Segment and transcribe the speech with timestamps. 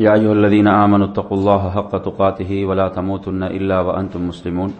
[0.00, 4.70] يا أيها الذين آمنوا اتقوا الله حق تقاته ولا تموتن إلا وأنتم مسلمون.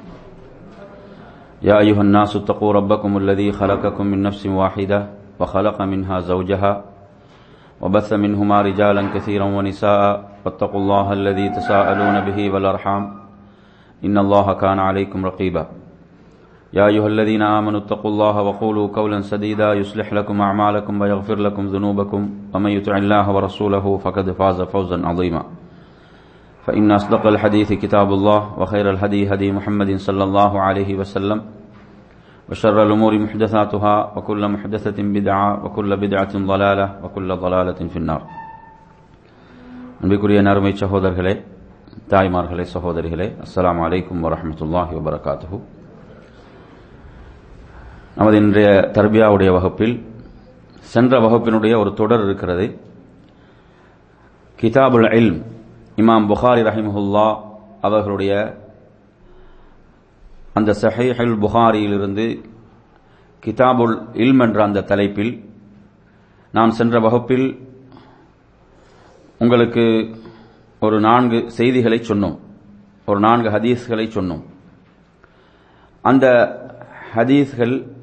[1.62, 5.06] يا أيها الناس اتقوا ربكم الذي خلقكم من نفس واحدة
[5.40, 6.84] وخلق منها زوجها
[7.80, 13.02] وبث منهما رجالا كثيرا ونساء واتقوا الله الذي تساءلون به والأرحام
[14.04, 15.79] إن الله كان عليكم رقيبا.
[16.73, 22.21] يا أيها الذين آمنوا اتقوا الله وقولوا قولا سديدا يصلح لكم أعمالكم ويغفر لكم ذنوبكم
[22.53, 25.43] ومن يطع الله ورسوله فقد فاز فوزا عظيما
[26.63, 31.41] فإن أصدق الحديث كتاب الله وخير الهدي هدي محمد صلى الله عليه وسلم
[32.49, 38.21] وشر الأمور محدثاتها وكل محدثة بدعة وكل بدعة ضلالة وكل ضلالة في النار
[40.03, 41.33] அன்பிற்குரிய நறுமை சகோதரர்களே
[42.11, 45.57] தாய்மார்களே சகோதரிகளே அஸ்ஸலாமு அலைக்கும் வரஹ்மத்துல்லாஹி வபரகாத்துஹு
[48.16, 50.04] நமது இன்றைய தர்பியாவுடைய வகுப்பில்
[50.78, 52.80] சென்ற வகுப்பினுடைய ஒரு தொடர் இருக்கிறது.
[54.60, 55.44] கிதாபுல் அல்
[55.96, 57.40] இமாம் புகாரி ரஹிமஹுல்லா
[57.80, 58.56] அவர்களுடைய
[60.54, 62.44] அந்த சஹீஹுல் புகாரியிலிருந்து
[63.46, 65.50] கிதாபுல் இல்ம் என்ற அந்த தலைப்பில்
[66.52, 67.68] நாம் சென்ற வகுப்பில்
[69.38, 70.14] உங்களுக்கு
[70.80, 72.38] ஒரு நான்கு செய்திகளை சொன்னோம்.
[73.06, 74.42] ஒரு நான்கு ஹதீஸ்களை சொன்னோம்.
[76.02, 76.26] அந்த
[77.14, 77.98] ஹதீஸ்கள்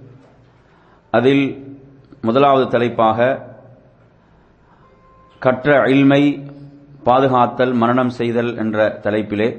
[1.17, 1.45] அதில்
[2.21, 3.27] முதலாவது தலைப்பாக
[5.45, 6.21] கற்ற இல்மை
[7.07, 9.49] பாதுகாத்தல் மரணம் செய்தல் என்ற தலைப்பிலே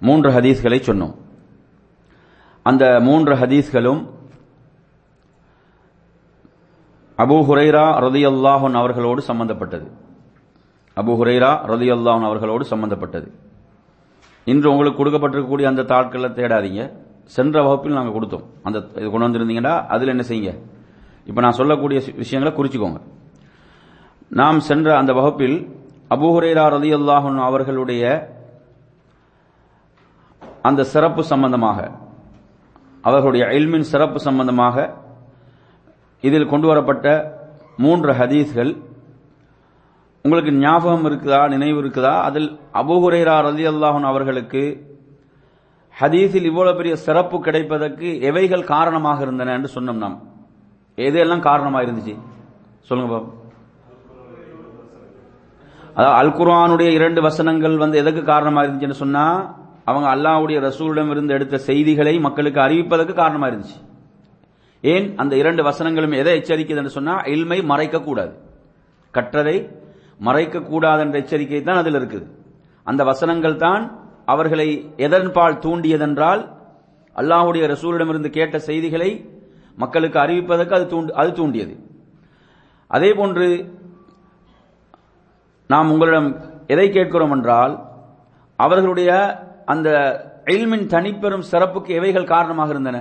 [0.00, 1.14] மூன்று ஹதீஸ்களை சொன்னோம்.
[2.68, 4.00] அந்த மூன்று ஹதீஸ்களும்
[7.24, 9.86] அபு ஹுரைரா ரதியல்லாஹன் அவர்களோடு சம்பந்தப்பட்டது.
[10.96, 13.28] அபு ஹுரைரா ரதியல்லாஹன் அவர்களோடு சம்பந்தப்பட்டது.
[14.52, 16.82] இன்று உங்களுக்கு கொடுக்கப்பட்டிருக்கக்கூடிய அந்த தாட்களை தேடாதீங்க.
[17.36, 18.44] சென்ற வகுப்பில் நாங்கள் கொடுத்தோம்.
[18.66, 20.52] அந்த இது கொண்டு வந்திருந்தீங்கன்னா அதில் என்ன செய்யுங்க?
[21.28, 23.00] இப்போ நான் சொல்லக்கூடிய விஷயங்களை குறிச்சிக்கோங்க.
[24.40, 25.56] நாம் சென்ற அந்த வகுப்பில்
[26.14, 28.02] அபூஹுரேரா ரதி அல்லாஹன் அவர்களுடைய
[30.68, 31.78] அந்த சிறப்பு சம்பந்தமாக
[33.08, 34.76] அவர்களுடைய எல்மின் சிறப்பு சம்பந்தமாக
[36.24, 37.06] இதில் கொண்டு வரப்பட்ட
[37.84, 38.72] மூன்று ஹதீஸ்கள்
[40.24, 42.14] உங்களுக்கு ஞாபகம் இருக்குதா நினைவு இருக்குதா?
[42.28, 42.48] அதில்
[42.80, 44.62] அபூஹுரேரா ரதி அல்லாஹன் அவர்களுக்கு
[46.00, 50.18] ஹதீஸில் இவ்வளவு பெரிய சிறப்பு கிடைப்பதற்கு எவைகள் காரணமாக இருந்தன என்று சொன்னோம் நாம்.
[50.98, 52.14] எதையெல்லாம் காரணமாக இருந்துச்சு?
[52.88, 53.28] சொல்லுங்க பாபு.
[55.94, 59.24] அதாவது அல் குர்ஆனுடைய இரண்டு வசனங்கள் வந்து எதற்கு காரணமாக இருந்துச்சுன்னு சொன்னா
[59.84, 63.78] அவங்க அல்லாவுடைய ரசூலிடம் இருந்து எடுத்த செய்திகளை மக்களுக்கு அறிவிப்பதற்கு காரணமாக இருந்துச்சு.
[64.84, 65.06] ஏன்?
[65.16, 68.32] அந்த இரண்டு வசனங்களும் எதை எச்சரிக்கிறது என்று சொன்னா இல்மை மறைக்க கூடாது.
[69.14, 69.56] கற்றதை
[70.18, 72.26] மறைக்க கூடாது என்ற எச்சரிக்கை தான் அதில் இருக்குது.
[72.86, 73.82] அந்த வசனங்கள் தான்
[74.32, 74.68] அவர்களை
[75.06, 76.42] எதன்பால் தூண்டியதென்றால்
[77.16, 79.10] அல்லாஹுடைய ரசூலிடமிருந்து கேட்ட செய்திகளை
[79.82, 81.74] மக்களுக்கு அறிவிப்பதற்கு அது தூண்டு அது தூண்டியது.
[82.96, 83.46] அதே போன்று
[85.70, 86.28] நாம் உங்களிடம்
[86.74, 87.74] எதை கேட்கிறோம் என்றால்
[88.58, 89.10] அவர்களுடைய
[89.72, 89.88] அந்த
[90.54, 92.98] எல்மின் தனிப்பெரும் சிறப்புக்கு எவைகள் காரணமாக இருந்தன?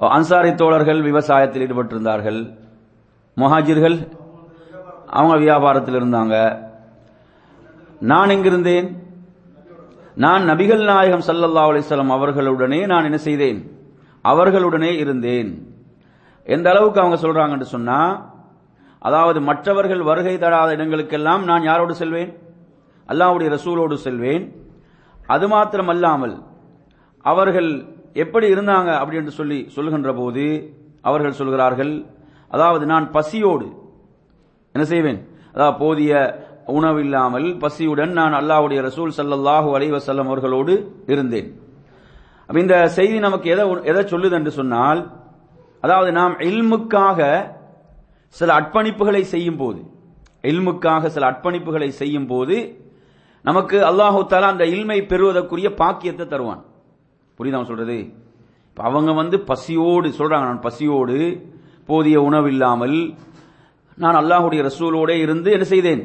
[0.00, 2.40] அன்சாரி தோழர்கள் விவசாயத்தில் ஈடுபட்டிருந்தார்கள்.
[3.36, 3.96] முஹாஜிர்கள்
[5.16, 6.36] அவங்க வியாபாரத்தில் இருந்தாங்க.
[8.10, 8.88] நான் எங்கிருந்தேன்?
[10.24, 13.60] நான் நபிகள் நாயகம் சல்லல்லா அலிஸ்லாம் அவர்களுடனே நான் என்ன செய்தேன்?
[14.24, 15.50] அவர்களுடனே இருந்தேன்.
[16.54, 17.98] எந்த அளவுக்கு அவங்க சொல்றாங்கன்னு சொன்னா
[18.98, 22.30] அதாவது மற்றவர்கள் வருகை தராத இடங்களுக்கெல்லாம் நான் யாரோடு செல்வேன்?
[23.08, 24.44] அல்லாவுடைய ரசூலோடு செல்வேன்.
[25.34, 26.34] அது மாத்திரம் அல்லாமல்
[27.24, 27.70] அவர்கள்
[28.22, 30.44] எப்படி இருந்தாங்க அப்படின்னு சொல்லி சொல்லுகின்ற போது
[31.08, 31.94] அவர்கள் சொல்கிறார்கள்
[32.54, 33.66] அதாவது நான் பசியோடு
[34.74, 35.18] என்ன செய்வேன்?
[35.54, 36.12] அதாவது போதிய
[36.76, 40.72] உணவு இல்லாமல் பசியுடன் நான் அல்லாஹுடைய ரசூல் சல்லல்லாஹு அலைவசல்லம் அவர்களோடு
[41.12, 41.48] இருந்தேன்.
[42.48, 45.00] இந்த செய்தி நமக்கு எதை எதை சொல்லுது என்று சொன்னால்
[45.84, 47.20] அதாவது நாம் இல்முக்காக
[48.34, 49.80] சில அர்ப்பணிப்புகளை செய்யும் போது
[50.50, 52.56] இல்முக்காக சில அர்ப்பணிப்புகளை செய்யும் போது
[53.44, 56.62] நமக்கு அல்லாஹு தாலா அந்த இல்மை பெறுவதற்குரிய பாக்கியத்தை தருவான்.
[57.38, 57.98] புரியுதா சொல்றது?
[58.76, 61.18] அவங்க வந்து பசியோடு சொல்றாங்க நான் பசியோடு
[61.88, 62.96] போதிய உணவு இல்லாமல்
[64.02, 66.02] நான் அல்லாஹுடைய ரசூலோட இருந்து என்ன செய்தேன்?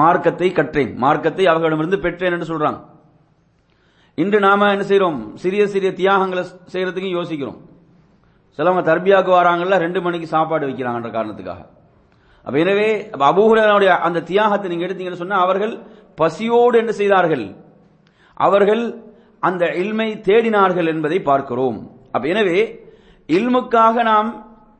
[0.00, 0.90] மார்க்கத்தை கற்றேன்.
[1.04, 2.80] மார்க்கத்தை அவர்களிடமிருந்து பெற்றேன் என்று சொல்றாங்க.
[4.18, 6.42] இன்று நாம என்ன செய்யறோம் சிறிய சிறிய தியாகங்களை
[6.72, 7.60] செய்யறதுக்கும் யோசிக்கிறோம்.
[8.58, 11.62] சிலவங்க தர்பியாவுக்கு வராங்கல்ல ரெண்டு மணிக்கு சாப்பாடு வைக்கிறாங்கன்ற காரணத்துக்காக.
[12.46, 13.24] அப்ப எனவே அப்ப
[14.08, 15.74] அந்த தியாகத்தை நீங்க எடுத்தீங்கன்னு சொன்னா அவர்கள்
[16.20, 17.46] பசியோடு என்ன செய்தார்கள்?
[18.46, 18.84] அவர்கள்
[19.48, 21.78] அந்த இல்மை தேடினார்கள் என்பதை பார்க்கிறோம்.
[22.14, 22.58] அப்ப எனவே
[23.28, 24.30] இல்முக்காக நாம்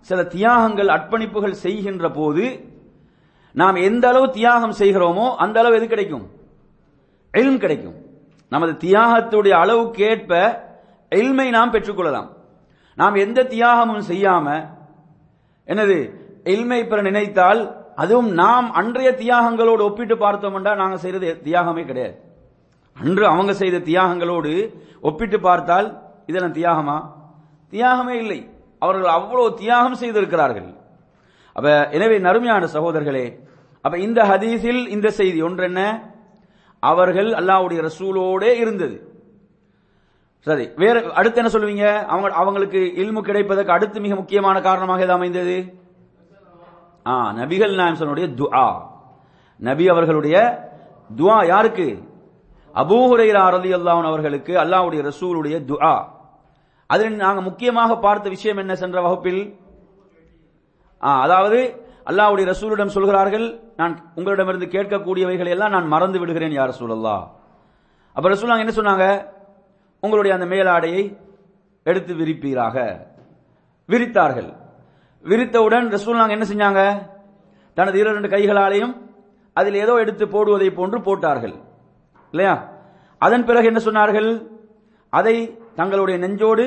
[0.08, 2.70] சில தியாகங்கள் அர்ப்பணிப்புகள் செய்கின்ற போது
[3.52, 6.31] நாம் எந்த அளவு தியாகம் செய்கிறோமோ அந்த அளவு எது கிடைக்கும்?
[7.32, 7.94] எல்ம் கிடைக்கும்.
[8.49, 10.58] நமது தியாகத்துடைய அளவுக்கேற்ப
[11.08, 12.28] எல்மை நாம் பெற்றுக்கொள்ளலாம்.
[12.96, 14.69] நாம் எந்த தியாகமும் செய்யாம
[15.66, 17.60] என்னது எல்மை பெற நினைத்தால்
[17.96, 22.16] அதுவும் நாம் அன்றைய தியாகங்களோடு ஒப்பிட்டு பார்த்தோமண்டால் நாங்கள் செய்யறது தியாகமே கிடையாது.
[22.94, 25.88] அன்று அவங்க செய்த தியாகங்களோடு ஒப்பிட்டு பார்த்தால்
[26.26, 26.96] இதெல்லாம் தியாகமா?
[27.70, 28.51] தியாகமே இல்லை.
[28.84, 30.69] அவர்கள் அவ்வளவு தியாகம் செய்திருக்கிறார்கள்.
[31.56, 33.26] அப்ப எனவே நறுமையான சகோதரர்களே
[33.84, 35.81] அப்ப இந்த ஹதீஸில் இந்த செய்தி ஒன்று என்ன
[36.82, 38.96] அவர்கள் அல்லாஹ்வுடைய ரசூலோடே இருந்தது.
[40.46, 41.87] சரி வேற அடுத்து என்ன சொல்லுவீங்க?
[42.12, 45.56] அவங்க அவங்களுக்கு இல்மு கிடைப்பதற்கு அடுத்து மிக முக்கியமான காரணமாக இது அமைந்தது?
[47.06, 48.67] ஆ நபிகள் நாயம்சனுடைய துஆ.
[49.69, 50.37] நபி அவர்களுடைய
[51.20, 51.88] துஆ யாருக்கு?
[52.82, 55.94] அபூஹுரைரா ரலி ரலியல்லாஹு அவர்களுக்கு அல்லாஹ்வுடைய ரசூலுடைய துஆ.
[56.92, 59.42] அதில் நாங்கள் முக்கியமாக பார்த்த விஷயம் என்ன சென்ற வகுப்பில்?
[61.00, 61.60] அதாவது
[62.10, 63.46] அல்லாஹ்வுடைய ரசூலிடம் சொல்கிறார்கள்
[63.80, 67.16] நான் உங்களிடமிருந்து கேட்கக்கூடியவைகளை எல்லாம் நான் மறந்து விடுகிறேன் யார் சூழல்லா
[68.16, 69.06] அப்ப ரசூல் என்ன சொன்னாங்க?
[70.00, 71.04] உங்களுடைய அந்த மேலாடையை
[71.82, 72.76] எடுத்து விரிப்பீராக.
[73.88, 74.50] விரித்தார்கள்.
[75.24, 76.82] விரித்தவுடன் ரசூல் என்ன செஞ்சாங்க?
[77.76, 78.94] தனது இரண்டு கைகளாலையும்
[79.56, 81.54] அதில் ஏதோ எடுத்து போடுவதை போன்று போட்டார்கள்.
[82.32, 82.54] இல்லையா?
[83.18, 84.30] அதன் பிறகு என்ன சொன்னார்கள்?
[85.18, 85.36] அதை
[85.74, 86.64] தங்களுடைய நெஞ்சோடு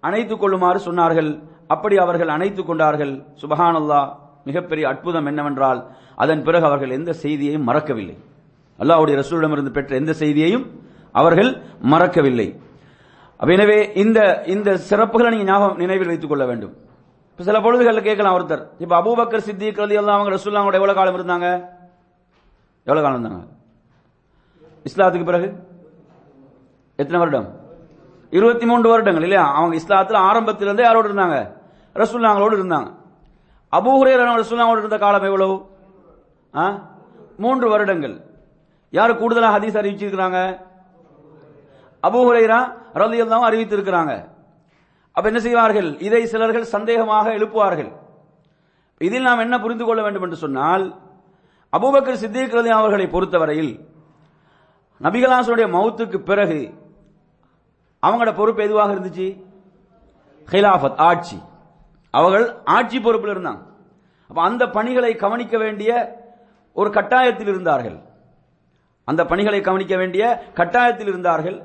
[0.00, 1.42] அணைத்துக் கொள்ளுமாறு சொன்னார்கள்.
[1.66, 3.24] அப்படி அவர்கள் அணைத்துக் கொண்டார்கள்.
[3.42, 4.00] சுபஹானல்லா
[4.44, 8.16] மிகப்பெரிய அற்புதம் என்னவென்றால் அதன் பிறகு அவர்கள் எந்த செய்தியையும் மறக்கவில்லை.
[8.78, 10.80] அல்லாவுடைய ரசூலிடமிருந்து பெற்ற எந்த செய்தியையும்
[11.12, 12.60] அவர்கள் மறக்கவில்லை.
[13.40, 16.74] எனவே இந்த இந்த சிறப்புகளை நீங்க ஞாபகம் நினைவில் வைத்துக் கொள்ள வேண்டும்.
[17.30, 18.64] இப்ப சில பொழுதுகளில் கேட்கலாம் ஒருத்தர்.
[18.78, 21.64] இப்ப அபூபக்கர் சித்திக் ரலி எல்லாம் அவங்க ரசூல்லாவோட எவ்வளவு காலம் இருந்தாங்க?
[22.84, 23.42] எவ்வளவு காலம் இருந்தாங்க?
[24.88, 25.48] இஸ்லாத்துக்கு பிறகு?
[26.96, 27.60] எத்தனை வருடம்?
[28.32, 29.54] இருபத்தி மூன்று வருடங்கள் இல்லையா?
[29.54, 31.52] அவங்க இஸ்லாத்தில் ஆரம்பத்திலிருந்தே யாரோடு இருந்தாங்க?
[31.94, 32.94] ரசூல்லாங்களோடு இருந்தாங்க.
[33.72, 35.66] அபூஹுரே ரசூல்லாங்களோடு இருந்த காலம் எவ்வளவு?
[36.54, 36.78] ஆ?
[37.36, 38.24] மூன்று வருடங்கள்.
[38.90, 40.60] யார் கூடுதலாக ஹதீஸ் அறிவிச்சிருக்கிறாங்க?
[42.02, 44.28] அபூஹுரைரா ரலியல்லாஹு அறிவித்திருக்கிறாங்க.
[45.12, 45.98] அப்ப என்ன செய்வார்கள்?
[45.98, 47.92] இதை சிலர்கள் சந்தேகமாக எழுப்புவார்கள்.
[48.98, 50.96] இதில் நாம் என்ன புரிந்து கொள்ள வேண்டும் என்று சொன்னால்
[51.72, 53.88] அபூபக்கர் சித்திக் ரலி அவர்களை பொறுத்தவரையில்
[55.02, 56.74] நபிகலாசனுடைய மௌத்துக்கு பிறகு
[58.06, 59.44] அவங்களோட பொறுப்பு எதுவாக இருந்துச்சு?
[60.50, 61.42] ஹிலாஃபத் ஆட்சி.
[62.10, 63.62] அவர்கள் ஆட்சி பொறுப்பில் இருந்தாங்க.
[64.28, 66.20] அப்ப அந்த பணிகளை கவனிக்க வேண்டிய
[66.72, 67.98] ஒரு கட்டாயத்தில் இருந்தார்கள்.
[69.04, 71.62] அந்த பணிகளை கவனிக்க வேண்டிய கட்டாயத்தில் இருந்தார்கள்.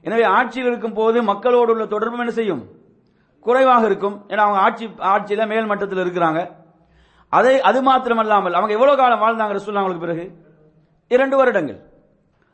[0.00, 2.68] எனவே ஆட்சியில் இருக்கும் போது மக்களோடு உள்ள தொடர்பு என்ன செய்யும்?
[3.40, 4.24] குறைவாக இருக்கும்.
[4.28, 6.50] ஏன்னா அவங்க ஆட்சி ஆட்சியில மேல் மட்டத்தில் இருக்கிறாங்க.
[7.28, 10.44] அதை அது மாத்திரமல்லாமல் அவங்க எவ்வளவு காலம் வாழ்ந்தாங்க ரசூல் அவங்களுக்கு பிறகு?
[11.08, 11.80] இரண்டு வருடங்கள்.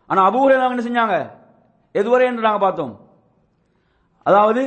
[0.06, 1.31] ஆனா அபூஹுரைரா என்ன செஞ்சாங்க?
[1.94, 3.11] எதுவரை என்று நாங்க பார்த்தோம்.
[4.28, 4.62] அதாவது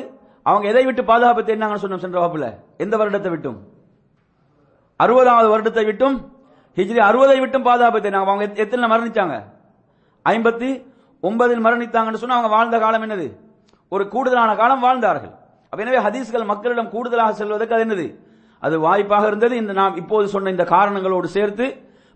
[0.49, 2.47] அவங்க எதை விட்டு பாதுகாப்பு தேடினாங்கன்னு சொன்னோம் சென்ற வகுப்புல?
[2.83, 3.57] எந்த வருடத்தை விட்டும்?
[4.99, 6.17] அறுபதாவது வருடத்தை விட்டும்
[6.77, 9.35] ஹிஜ்ரி அறுபதை விட்டும் பாதுகாப்பு தேடினாங்க அவங்க எத்தனை மரணிச்சாங்க?
[10.25, 10.69] ஐம்பத்தி
[11.23, 13.27] ஒன்பதில் மரணித்தாங்கன்னு சொன்னா அவங்க வாழ்ந்த காலம் என்னது?
[13.91, 15.33] ஒரு கூடுதலான காலம் வாழ்ந்தார்கள்.
[15.73, 18.05] எனவே ஹதீஸ்கள் மக்களிடம் கூடுதலாக செல்வதற்கு அது என்னது?
[18.63, 19.55] அது வாய்ப்பாக இருந்தது.
[19.61, 21.65] இந்த நாம் இப்போது சொன்ன இந்த காரணங்களோடு சேர்த்து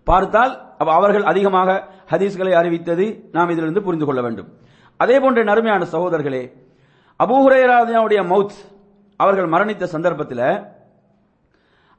[0.06, 0.52] பார்த்தால்
[0.98, 1.70] அவர்கள் அதிகமாக
[2.12, 3.06] ஹதீஸ்களை அறிவித்தது
[3.36, 4.48] நாம் இதிலிருந்து புரிந்து கொள்ள வேண்டும்.
[5.00, 6.42] அதே போன்ற நறுமையான சகோதரர்களே
[7.20, 8.54] அபூஹுரேராஜாவுடைய மவுத்
[9.16, 10.64] அவர்கள் மரணித்த சந்தர்ப்பத்தில்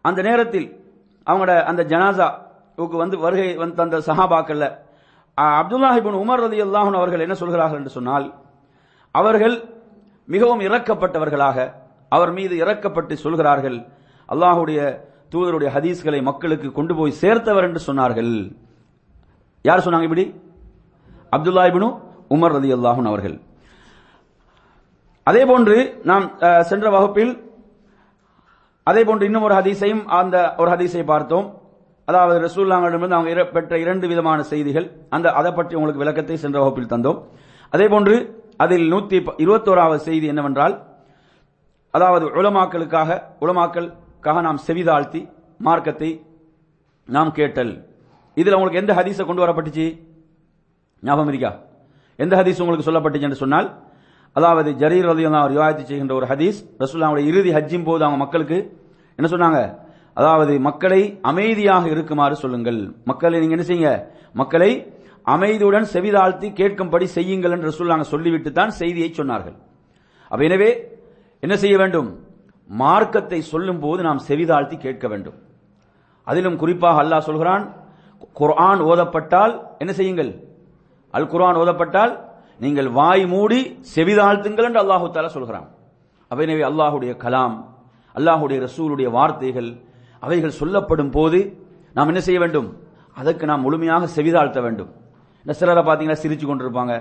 [0.01, 0.67] அந்த நேரத்தில்
[1.27, 4.65] அவங்களோட அந்த ஜனாசாவுக்கு வந்து வருகை வந்து தந்த சஹாபாக்கள்ல
[5.37, 8.33] அப்துல்லாஹிபின் உமர் ரதி அவர்கள் என்ன சொல்கிறார்கள் என்று சொன்னால்
[9.11, 9.55] அவர்கள்
[10.25, 11.73] மிகவும் இறக்கப்பட்டவர்களாக
[12.09, 13.77] அவர் மீது இறக்கப்பட்டு சொல்கிறார்கள்
[14.29, 18.55] அல்லாஹுடைய தூதருடைய ஹதீஸ்களை மக்களுக்கு கொண்டு போய் சேர்த்தவர் என்று சொன்னார்கள்.
[19.61, 20.25] யார் சொன்னாங்க இப்படி?
[21.35, 21.89] அப்துல்லா
[22.29, 22.71] உமர் ரதி
[23.05, 23.50] அவர்கள்.
[25.31, 27.51] அதே போன்று நாம் சென்ற வகுப்பில்
[28.83, 31.61] அதே போன்று இன்னும் ஒரு ஹதீஸையும் அந்த ஒரு ஹதீஸை பார்த்தோம்.
[32.05, 34.91] அதாவது ரசூல்லாங்களிடமிருந்து அவங்க இர- பெற்ற இரண்டு விதமான செய்திகள்.
[35.09, 37.23] அந்த அதை பற்றி உங்களுக்கு விளக்கத்தை சென்ற வகுப்பில் தந்தோம்.
[37.69, 40.83] அதே போன்று அதில் நூத்தி இருபத்தோராவது செய்தி என்னவென்றால்
[41.91, 46.25] அதாவது உலமாக்களுக்காக உலமாக்களுக்காக நாம் செவிதாழ்த்தி மார்க்கத்தை
[47.05, 47.85] நாம் கேட்டல்.
[48.35, 50.01] இதில் உங்களுக்கு எந்த ஹதீஸை கொண்டு வரப்பட்டுச்சு?
[51.01, 51.59] ஞாபகம் இருக்கா?
[52.15, 53.89] எந்த ஹதீஸ் உங்களுக்கு சொல்லப்பட்டுச்சு என்று சொன்னால்
[54.37, 58.57] அதாவது ஜரீர் ரலியல்லாஹு ரிவாயத்து செய்கின்ற ஒரு ஹதீஸ் ரசூல்லாவுடைய இறுதி ஹஜ்ஜின் போது அவங்க மக்களுக்கு
[59.19, 59.59] என்ன சொன்னாங்க?
[60.19, 62.79] அதாவது மக்களை அமைதியாக இருக்குமாறு சொல்லுங்கள்.
[63.11, 63.91] மக்களை நீங்க என்ன செய்யுங்க?
[64.41, 64.71] மக்களை
[65.33, 69.57] அமைதியுடன் செவிதாழ்த்தி கேட்கும்படி செய்யுங்கள் என்று ரசூல்லாங்க சொல்லிவிட்டு தான் செய்தியை சொன்னார்கள்.
[70.31, 70.69] அப்ப எனவே
[71.43, 72.09] என்ன செய்ய வேண்டும்?
[72.69, 75.37] மார்க்கத்தை சொல்லும் போது நாம் செவிதாழ்த்தி கேட்க வேண்டும்.
[76.29, 77.63] அதிலும் குறிப்பாக அல்லாஹ் சொல்கிறான்
[78.39, 80.31] குர்ஆன் ஓதப்பட்டால் என்ன செய்யுங்கள்?
[81.17, 82.13] அல் குர்ஆன் ஓதப்பட்டால்
[82.63, 83.59] நீங்கள் வாய் மூடி
[83.95, 85.67] செவிதாழ்த்துங்கள் என்று அல்லாஹு தாலா சொல்கிறான்.
[86.31, 87.55] அவை எனவே அல்லாஹுடைய கலாம்
[88.17, 89.69] அல்லாஹுடைய ரசூலுடைய வார்த்தைகள்
[90.19, 91.39] அவைகள் சொல்லப்படும் போது
[91.93, 92.67] நாம் என்ன செய்ய வேண்டும்?
[93.19, 94.91] அதற்கு நாம் முழுமையாக செவிதாழ்த்த வேண்டும்.
[95.43, 96.93] இந்த சிலரை பார்த்தீங்கன்னா சிரிச்சு கொண்டிருப்பாங்க.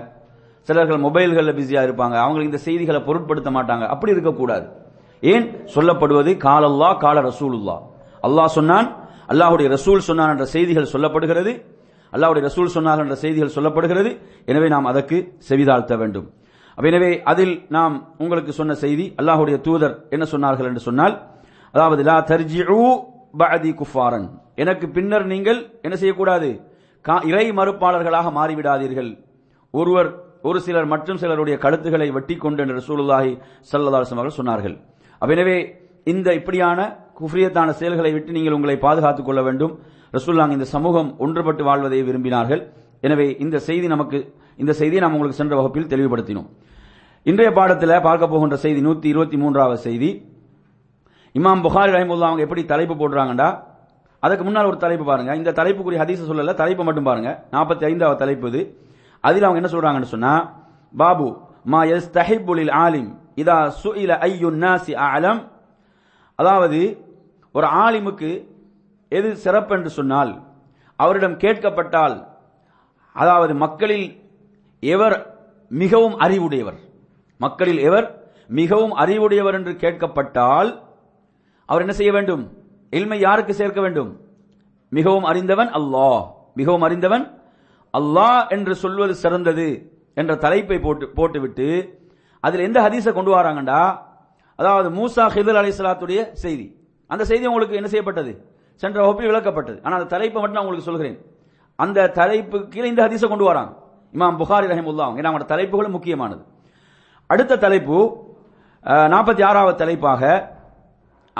[0.67, 2.15] சிலர்கள் மொபைல்களில் பிஸியாக இருப்பாங்க.
[2.23, 3.85] அவங்களுக்கு இந்த செய்திகளை பொருட்படுத்த மாட்டாங்க.
[3.93, 4.65] அப்படி இருக்கக்கூடாது.
[5.21, 5.45] ஏன்?
[5.75, 7.75] சொல்லப்படுவது காலல்லா கால ரசூலுல்லா.
[8.27, 8.87] அல்லாஹ் சொன்னான்
[9.31, 11.51] அல்லாஹுடைய ரசூல் சொன்னான் என்ற செய்திகள் சொல்லப்படுகிறது.
[12.11, 14.17] அல்லாவுடைய ரசூல் சொன்னார்கள் என்ற செய்திகள் சொல்லப்படுகிறது.
[14.45, 16.33] எனவே நாம் அதற்கு செவிதாழ்த்த வேண்டும்.
[16.75, 21.21] எனவே அதில் நாம் உங்களுக்கு சொன்ன செய்தி அல்லாஹுடைய தூதர் என்ன சொன்னார்கள் என்று சொன்னால்
[21.71, 22.99] அதாவது லா தர்ஜிஉ
[23.37, 24.29] பஅதி குஃபாரன்.
[24.55, 26.61] எனக்கு பின்னர் நீங்கள் என்ன செய்யக்கூடாது?
[27.09, 29.25] கா- இறை மறுப்பாளர்களாக மாறிவிடாதீர்கள்.
[29.71, 33.39] ஒருவர் ஒரு சிலர் மற்றும் சிலருடைய கழுத்துகளை வெட்டி கொண்டு என்று ரசூலுல்லாஹி
[33.71, 34.81] சல்லதாசம் அவர்கள் சொன்னார்கள்.
[35.19, 39.79] எனவே இந்த இப்படியான குஃப்ரியத்தான செயல்களை விட்டு நீங்கள் உங்களை பாதுகாத்துக் கொள்ள வேண்டும்.
[40.15, 42.61] ரசூலுல்லாஹ் இந்த சமூகம் ஒன்றுபட்டு வாழ்வதை விரும்பினார்கள்.
[43.05, 44.17] எனவே இந்த செய்தி நமக்கு
[44.61, 46.49] இந்த செய்தியை நாம் உங்களுக்கு சென்ற வகுப்பில் தெளிவுபடுத்தினோம்.
[47.29, 50.09] இன்றைய பாடத்தில் பார்க்க போகின்ற செய்தி நூத்தி இருபத்தி மூன்றாவது செய்தி.
[51.35, 53.49] இமாம் புகாரி ரஹிமுல்லா அவங்க எப்படி தலைப்பு போடுறாங்கடா
[54.23, 55.31] அதுக்கு முன்னால் ஒரு தலைப்பு பாருங்க.
[55.41, 57.29] இந்த தலைப்புக்குரிய ஹதீச சொல்லல தலைப்பு மட்டும் பாருங்க.
[57.53, 58.61] நாற்பத்தி ஐந்தாவது தலைப்பு இது.
[59.27, 60.33] அதில் அவங்க என்ன சொல்றாங்கன்னு சொன்னா
[61.01, 61.27] பாபு
[61.71, 63.09] மா எஸ் தஹிபுலில் ஆலிம்
[63.41, 65.41] இதா சுயில ஐயு நாசி ஆலம்
[66.39, 66.79] அதாவது
[67.55, 68.29] ஒரு ஆலிமுக்கு
[69.17, 70.31] எது சிறப்பு என்று சொன்னால்
[71.03, 72.15] அவரிடம் கேட்கப்பட்டால்
[73.15, 74.07] அதாவது மக்களில்
[74.83, 75.15] எவர்
[75.81, 76.79] மிகவும் அறிவுடையவர்
[77.39, 78.07] மக்களில் எவர்
[78.59, 80.69] மிகவும் அறிவுடையவர் என்று கேட்கப்பட்டால்
[81.69, 82.43] அவர் என்ன செய்ய வேண்டும்?
[82.93, 84.11] எளிமை யாருக்கு சேர்க்க வேண்டும்?
[84.97, 86.21] மிகவும் அறிந்தவன் அல்லாஹ்
[86.59, 87.25] மிகவும் அறிந்தவன்
[87.93, 89.67] அல்லாஹ் என்று சொல்வது சிறந்தது
[90.19, 91.67] என்ற தலைப்பை போட்டு போட்டுவிட்டு
[92.45, 93.81] அதில் எந்த ஹதீஸை கொண்டு வராங்கண்டா?
[94.59, 96.65] அதாவது மூசா ஹிதர் அலைஹிஸ்ஸலாத்துடைய செய்தி.
[97.09, 98.33] அந்த செய்தி உங்களுக்கு என்ன செய்யப்பட்டது?
[98.81, 99.77] சென்ற வகுப்பில் விளக்கப்பட்டது.
[99.85, 101.17] ஆனால் அந்த தலைப்பை மட்டும் நான் உங்களுக்கு சொல்கிறேன்.
[101.83, 103.71] அந்த தலைப்பு கீழே இந்த ஹதீஸை கொண்டு வராங்க
[104.15, 106.43] இமாம் புகாரி ரஹிமுல்லா ஏன்னா அவங்களோட தலைப்புகளும் முக்கியமானது.
[107.33, 107.97] அடுத்த தலைப்பு
[109.13, 110.21] நாற்பத்தி ஆறாவது தலைப்பாக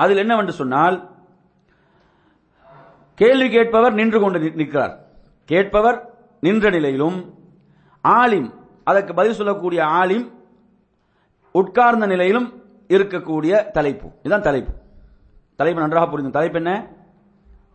[0.02, 0.98] அதில் என்னவென்று சொன்னால்
[3.22, 4.94] கேள்வி கேட்பவர் நின்று கொண்டு நிற்கிறார்.
[5.52, 5.98] கேட்பவர்
[6.46, 7.18] நின்ற நிலையிலும்
[8.04, 8.48] ஆலிம்
[8.90, 10.26] அதற்கு பதில் சொல்லக்கூடிய ஆலிம்
[11.60, 12.48] உட்கார்ந்த நிலையிலும்
[12.96, 14.08] இருக்கக்கூடிய தலைப்பு.
[14.24, 14.72] இதுதான் தலைப்பு.
[15.60, 16.38] தலைப்பு நன்றாக புரிந்து.
[16.38, 16.74] தலைப்பு என்ன?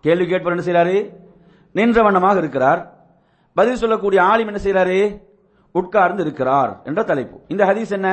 [0.04, 0.96] கேள்வி கேட்பவர் என்ன செய்யறாரு
[1.74, 2.80] நின்ற வண்ணமாக இருக்கிறார்.
[3.56, 4.98] பதில் சொல்லக்கூடிய ஆலிம் என்ன செய்யறாரு
[5.74, 7.36] உட்கார்ந்து இருக்கிறார் என்ற தலைப்பு.
[7.52, 8.08] இந்த ஹதீஸ் என்ன?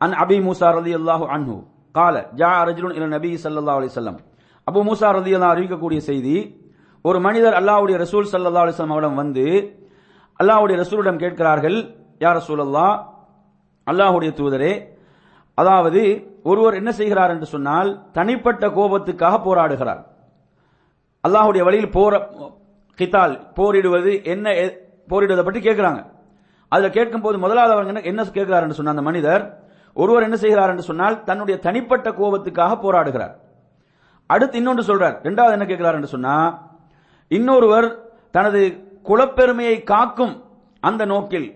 [0.00, 1.56] அன் அபி மூசா ரலியல்லாஹு அன்ஹு.
[1.94, 4.18] கால ஜா அரஜுன் இல நபி சல்லா அலி சொல்லம்
[4.66, 6.36] அபு மூசா ரலியல்லாஹு அறிவிக்கக்கூடிய செய்தி
[7.04, 9.46] ஒரு மனிதர் அல்லாவுடைய ரசூல் சல்லா அலைஹி வஸல்லம் அவரிடம் வந்து
[10.40, 11.78] அல்லாவுடைய ரசூலிடம் கேட்கிறார்கள்
[12.24, 12.86] யார் ரசூல் அல்லா
[13.86, 14.72] அல்லாஹுடைய தூதரே
[15.58, 16.02] அதாவது
[16.50, 20.02] ஒருவர் என்ன செய்கிறார் என்று சொன்னால் தனிப்பட்ட கோபத்துக்காக போராடுகிறார்.
[21.24, 22.30] அல்லாஹுடைய வழியில் போற
[22.94, 24.78] கித்தால் போரிடுவது என்ன எ-
[25.08, 26.06] போரிடுவதை பற்றி கேட்கிறாங்க.
[26.68, 29.62] அதுல கேட்கும் போது முதலாவது அவங்க என்ன- என்ன கேட்கிறார் என்று சொன்ன அந்த மனிதர்
[29.94, 33.34] ஒருவர் என்ன செய்கிறார் என்று சொன்னால் தன்னுடைய தனிப்பட்ட கோபத்துக்காக போராடுகிறார்.
[34.26, 35.18] அடுத்து இன்னொன்று சொல்றார்.
[35.20, 36.66] இரண்டாவது என்ன கேட்கிறார் என்று சொன்னா
[37.28, 37.98] இன்னொருவர்
[38.30, 40.44] தனது குலப்பெருமையை காக்கும்
[40.80, 41.54] அந்த நோக்கில்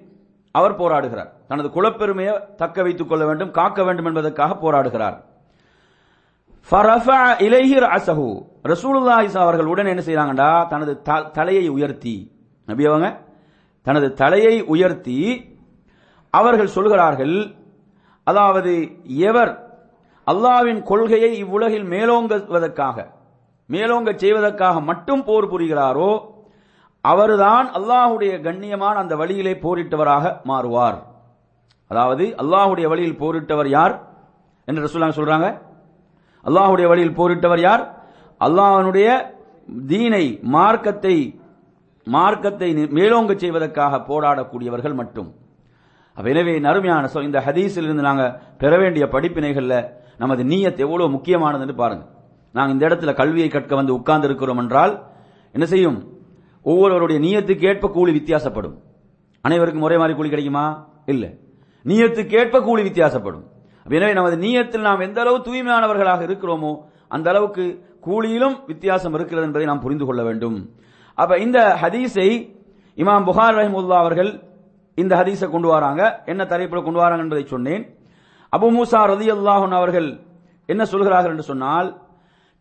[0.51, 1.29] அவர் போராடுகிறார்.
[1.49, 5.27] தனது குலப்பெருமையை தக்க வைத்துக் கொள்ள வேண்டும் காக்க வேண்டும் என்பதற்காக போராடுகிறார்.
[8.75, 12.33] ஃபரஃபஅ இலைஹி அவர்கள் உடனே என்ன செய்யறாங்கடா தனது த- தலையை உயர்த்தி.
[12.67, 13.19] நபி அவங்க?
[13.83, 15.49] தனது தலையை உயர்த்தி
[16.31, 17.55] அவர்கள் சொல்கிறார்கள்
[18.25, 19.81] அதாவது எவர்
[20.31, 23.07] அல்லாஹ்வின் கொள்கையை இவ்வுலகில் மேலோங்குவதற்காக
[23.71, 26.21] மேலோங்க செய்வதற்காக மட்டும் போர் புரிகிறாரோ
[27.01, 31.03] அவர்தான் அல்லாஹுடைய கண்ணியமான அந்த வழியிலே போரிட்டவராக மாறுவார்.
[31.89, 34.09] அதாவது அல்லாஹுடைய வழியில் போரிட்டவர் யார்?
[34.65, 35.59] என்று ரசூலுல்லாஹ் சொல்றாங்க.
[36.45, 37.98] அல்லாஹுடைய வழியில் போரிட்டவர் யார்?
[38.41, 39.09] அல்லாஹனுடைய
[39.87, 41.41] தீனை மார்க்கத்தை
[42.07, 42.69] மார்க்கத்தை
[42.99, 45.31] மேலோங்க செய்வதற்காக போராடக்கூடியவர்கள் மட்டும்.
[46.17, 48.29] எனவே நறுமையான சொல் இந்த ஹதீஸில் இருந்து
[48.59, 49.75] பெற வேண்டிய படிப்பினைகள்ல
[50.19, 52.05] நமது நீயத் எவ்வளவு முக்கியமானதுன்னு பாருங்க.
[52.53, 54.95] நாங்கள் இந்த இடத்துல கல்வியை கற்க வந்து உட்கார்ந்து இருக்கிறோம் என்றால்
[55.53, 55.99] என்ன செய்யும்?
[56.63, 58.77] ஒவ்வொருவருடைய நீயத்துக்கு ஏற்ப கூலி வித்தியாசப்படும்.
[59.41, 60.65] அனைவருக்கும் ஒரே மாதிரி கூலி கிடைக்குமா?
[61.07, 61.25] இல்ல.
[61.85, 63.45] நீயத்துக்கு ஏற்ப கூலி வித்தியாசப்படும்.
[63.87, 66.73] எனவே நமது நீயத்தில் நாம் எந்த அளவு தூய்மையானவர்களாக இருக்கிறோமோ
[67.09, 67.65] அந்த அளவுக்கு
[68.07, 70.71] கூலியிலும் வித்தியாசம் இருக்கிறது என்பதை நாம் புரிந்து கொள்ள வேண்டும்.
[71.15, 72.29] அப்ப இந்த ஹதீஸை
[72.97, 74.31] இமாம் புகார் ரஹிமுல்லா அவர்கள்
[74.95, 76.23] இந்த ஹதீஸை கொண்டு வராங்க.
[76.27, 77.85] என்ன தலைப்பில் கொண்டு வராங்க என்பதை சொன்னேன்.
[78.57, 80.21] அபு மூசா ரதி அல்லாஹன் அவர்கள்
[80.67, 81.89] என்ன சொல்கிறார்கள் என்று சொன்னால்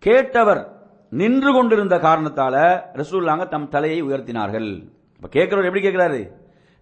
[0.06, 0.62] கேட்டவர்
[1.10, 2.56] நின்று கொண்டிருந்த காரணத்தால
[2.94, 4.70] ரசூல்லாங்க தம் தலையை உயர்த்தினார்கள்.
[5.18, 6.32] இப்ப கேட்கிறவர் எப்படி கேட்கிறாரு?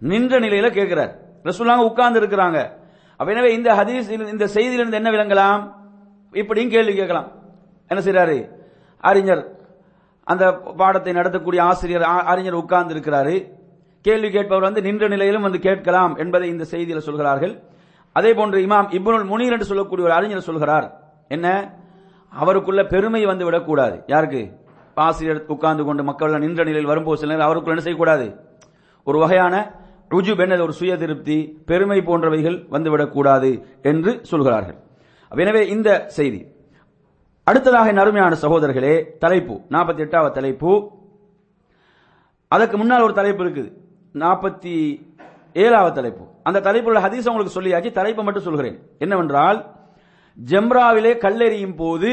[0.02, 1.12] நின்ற நிலையில கேட்கிறார்.
[1.44, 2.60] ரசூல்லாங்க உட்கார்ந்து இருக்கிறாங்க.
[3.18, 5.62] அப்ப எனவே இந்த ஹதீஸ் இந்த செய்தியிலிருந்து என்ன விளங்கலாம்?
[6.32, 7.28] இப்படியும் கேள்வி கேட்கலாம்.
[7.88, 8.52] என்ன செய்யறாரு
[8.98, 9.54] அறிஞர்
[10.24, 13.54] அந்த பாடத்தை நடத்தக்கூடிய ஆசிரியர் அறிஞர் உட்கார்ந்து இருக்கிறாரு
[14.02, 17.64] கேள்வி கேட்பவர் வந்து நின்ற நிலையிலும் வந்து கேட்கலாம் என்பதை இந்த செய்தியில சொல்கிறார்கள்.
[18.14, 21.02] அதே போன்று இமாம் இப்னுல் முனீர் என்று சொல்லக்கூடிய ஒரு அறிஞர் சொல்கிறார்.
[21.28, 21.74] என்ன?
[22.30, 24.04] அவருக்குள்ள பெருமை வந்து விடக்கூடாது.
[24.08, 24.60] யாருக்கு?
[24.94, 28.40] ஆசிரியர் உட்கார்ந்து கொண்டு மக்கள் நின்ற நிலையில் வரும்போது சில நேரம் அவருக்குள்ள என்ன செய்யக்கூடாது?
[29.04, 29.72] ஒரு வகையான
[30.10, 34.78] ருஜுப் என்னது ஒரு சுய திருப்தி பெருமை போன்றவைகள் வந்துவிடக்கூடாது என்று சொல்கிறார்கள்.
[35.32, 36.55] எனவே இந்த செய்தி.
[37.50, 40.72] அடுத்ததாக என் அருமையான சகோதரர்களே தலைப்பு நாற்பத்தி எட்டாவது தலைப்பு.
[42.48, 43.70] அதற்கு முன்னால் ஒரு தலைப்பு இருக்குது.
[44.14, 44.74] நாற்பத்தி
[45.54, 46.24] ஏழாவது தலைப்பு.
[46.44, 48.78] அந்த தலைப்புள்ள ஹதீஸ் உங்களுக்கு சொல்லியாச்சு தலைப்பை மட்டும் சொல்கிறேன்.
[49.00, 49.66] என்னவென்றால்
[50.52, 52.10] ஜம்ராவிலே கல்லெறியும் போது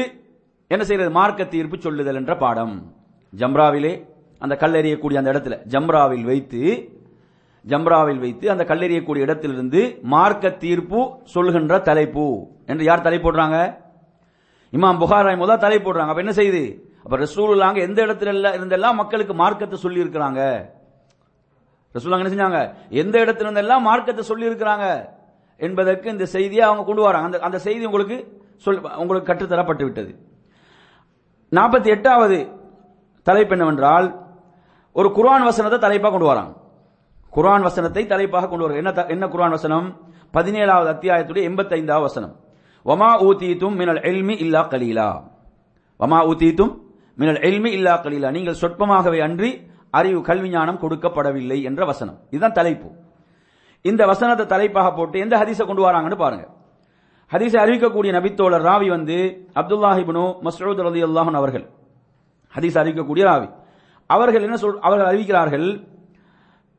[0.67, 2.93] என்ன செய்யறது மார்க்க தீர்ப்பு சொல்லுதல் என்ற பாடம்.
[3.35, 3.93] ஜம்ராவிலே
[4.39, 6.61] அந்த கல்லெறியக்கூடிய அந்த இடத்துல ஜம்ராவில் வைத்து
[7.67, 12.27] ஜம்ராவில் வைத்து அந்த கல்லெறியக்கூடிய இடத்திலிருந்து மார்க்க தீர்ப்பு சொல்கின்ற தலைப்பு.
[12.65, 13.81] என்று யார் தலை போடுறாங்க?
[14.73, 16.07] இமாம் புகார் ரஹிமுல்லா தலை போடுறாங்க.
[16.07, 16.81] அப்ப என்ன செய்யுது?
[17.03, 20.71] அப்ப ரசூலுல்லாங்க எந்த இடத்துல இருந்தெல்லாம் மக்களுக்கு மார்க்கத்தை சொல்லி இருக்கிறாங்க
[22.05, 22.73] என்ன செஞ்சாங்க?
[22.89, 25.09] எந்த இடத்துல இருந்தெல்லாம் மார்க்கத்தை சொல்லி இருக்கிறாங்க
[25.57, 27.25] என்பதற்கு இந்த செய்தியை அவங்க கொண்டு வராங்க.
[27.25, 30.19] அந்த அந்த செய்தி உங்களுக்கு சொல் உங்களுக்கு கற்றுத்தரப்பட்டு விட்டது.
[31.51, 32.47] நாற்பத்தி எட்டாவது
[33.23, 34.21] தலைப்பு என்னவென்றால்
[34.93, 36.57] ஒரு குர்ஆன் வசனத்தை தலைப்பாக கொண்டு வராங்க.
[37.29, 40.01] குர்ஆன் வசனத்தை தலைப்பாக கொண்டு வர என்ன த- என்ன குர்ஆன் வசனம்?
[40.33, 42.42] பதினேழாவது அத்தியாயத்துடைய எண்பத்தைந்தாவது வசனம்.
[42.85, 45.23] வமா ஊதீத்தும் மினல் எல்மி இல்லா கலீலா.
[45.97, 46.77] வமா ஊதீத்தும்
[47.15, 48.31] மினல் எல்மி இல்லா கலீலா.
[48.31, 52.17] நீங்கள் சொற்பமாகவே அன்றி அறிவு கல்வி ஞானம் கொடுக்கப்படவில்லை என்ற வசனம்.
[52.29, 52.89] இதுதான் தலைப்பு.
[53.81, 56.45] இந்த வசனத்தை தலைப்பாக போட்டு எந்த ஹதீஸை கொண்டு வராங்கன்னு பாருங்க.
[57.31, 61.69] ஹதீஸை அறிவிக்கக்கூடிய நபித்தோழர் ராவி வந்து அப்துல்லாஹிபனோ மசூத் அலி அல்லாஹன் அவர்கள்.
[62.55, 63.49] ஹதீஸ் அறிவிக்கக்கூடிய ராவி.
[64.05, 65.87] அவர்கள் என்ன சொல் அவர்கள் அறிவிக்கிறார்கள்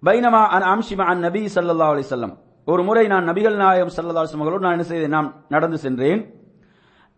[0.06, 2.34] பைனமா அன் அம்ஷிமா அன் நபி சல்லா அலிசல்லம்
[2.66, 5.14] ஒரு முறை நான் நபிகள் நாயகம் சல்லதாசம் அவர்களோடு நான் என்ன செய்தேன்?
[5.16, 6.20] நான் நடந்து சென்றேன்.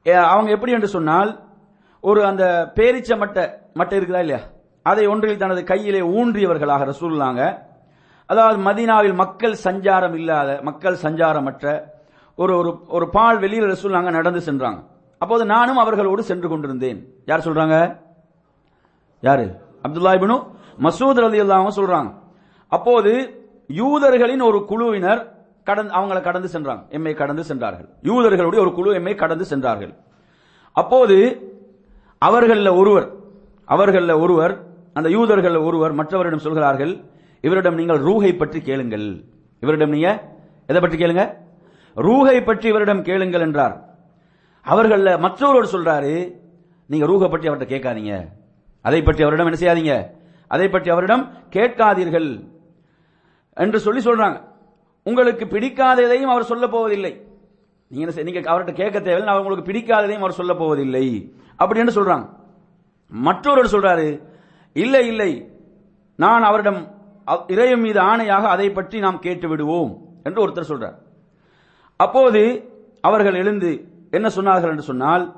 [0.06, 1.44] அவங்க எப்படி என்று சொன்னால்
[2.00, 3.44] ஒரு அந்த பேரிச்ச மட்டை
[3.78, 4.40] மட்டை இருக்குதா இல்லையா?
[4.82, 7.42] அதை ஒன்றில் தனது கையிலே ஊன்றியவர்களாக ரசூல்லாங்க
[8.26, 11.80] அதாவது மதினாவில் மக்கள் சஞ்சாரம் இல்லாத மக்கள் சஞ்சாரமற்ற
[12.36, 14.80] ஒரு ஒரு ஒரு பால் வெளியில் ரசூல்லாங்க நடந்து சென்றாங்க.
[15.18, 16.98] அப்போது நானும் அவர்களோடு சென்று கொண்டிருந்தேன்.
[17.26, 17.76] யார் சொல்றாங்க?
[19.20, 19.46] யாரு?
[19.82, 20.36] அப்துல்லா இப்னு
[20.86, 22.10] மசூத் ரலியல்லாஹு சொல்றாங்க.
[22.68, 23.12] அப்போது
[23.68, 25.22] யூதர்களின் ஒரு குழுவினர்
[25.68, 26.82] கடந்து அவங்களை கடந்து சென்றாங்க.
[26.96, 27.88] எம்மை கடந்து சென்றார்கள்.
[28.08, 29.92] யூதர்களுடைய ஒரு குழு எம்மை கடந்து சென்றார்கள்.
[30.76, 31.16] அப்போது
[32.28, 33.08] அவர்களில் ஒருவர்
[33.74, 34.54] அவர்களில் ஒருவர்
[34.98, 36.92] அந்த யூதர்களில் ஒருவர் மற்றவரிடம் சொல்கிறார்கள்
[37.46, 39.08] இவரிடம் நீங்கள் ரூஹை பற்றி கேளுங்கள்.
[39.62, 40.10] இவரிடம் நீங்க
[40.70, 41.24] எதை பற்றி கேளுங்க?
[41.96, 43.74] ரூஹை பற்றி இவரிடம் கேளுங்கள் என்றார்.
[44.66, 46.14] அவர்களில் மற்றவரோடு சொல்றாரு
[46.90, 48.14] நீங்க ரூகை பற்றி அவர்கிட்ட கேட்காதீங்க.
[48.88, 49.94] அதை பற்றி அவரிடம் என்ன செய்யாதீங்க.
[50.50, 51.24] அதை பற்றி அவரிடம்
[51.56, 52.28] கேட்காதீர்கள்.
[53.64, 54.38] என்று சொல்லி சொல்றாங்க.
[55.10, 57.26] உங்களுக்கு பிடிக்காததையும் அவர் சொல்ல போவதில்லை.
[57.88, 61.32] நீங்க நீங்க அவர்கிட்ட கேட்க தேவையில்லை அவர் உங்களுக்கு பிடிக்காததையும் அவர் சொல்ல போவதில்லை.
[61.58, 62.28] அப்படின்னு சொல்றாங்க.
[63.10, 64.22] மற்றொருவர் சொல்றாரு
[64.72, 65.50] இல்லை இல்லை
[66.16, 66.94] நான் அவரிடம்
[67.26, 70.94] அவ்- இறைவன் மீது ஆணையாக அதை பற்றி நாம் கேட்டு விடுவோம் என்று ஒருத்தர் சொல்றார்.
[71.96, 75.36] அப்போது அவர்கள் எழுந்து என்ன சொன்னார்கள் என்று சொன்னால்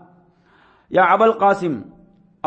[0.91, 1.85] யா அபுல் காசிம்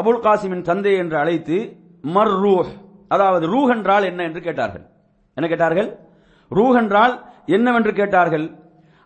[0.01, 2.67] அபுல் காசிமின் தந்தை என்று அழைத்து மர் ரூஹ்
[3.07, 4.85] அதாவது ரூஹ் என்றால் என்ன என்று கேட்டார்கள்.
[5.33, 6.00] என்ன கேட்டார்கள்?
[6.57, 7.13] ரூஹ் என்றால்
[7.45, 8.45] என்னவென்று கேட்டார்கள்?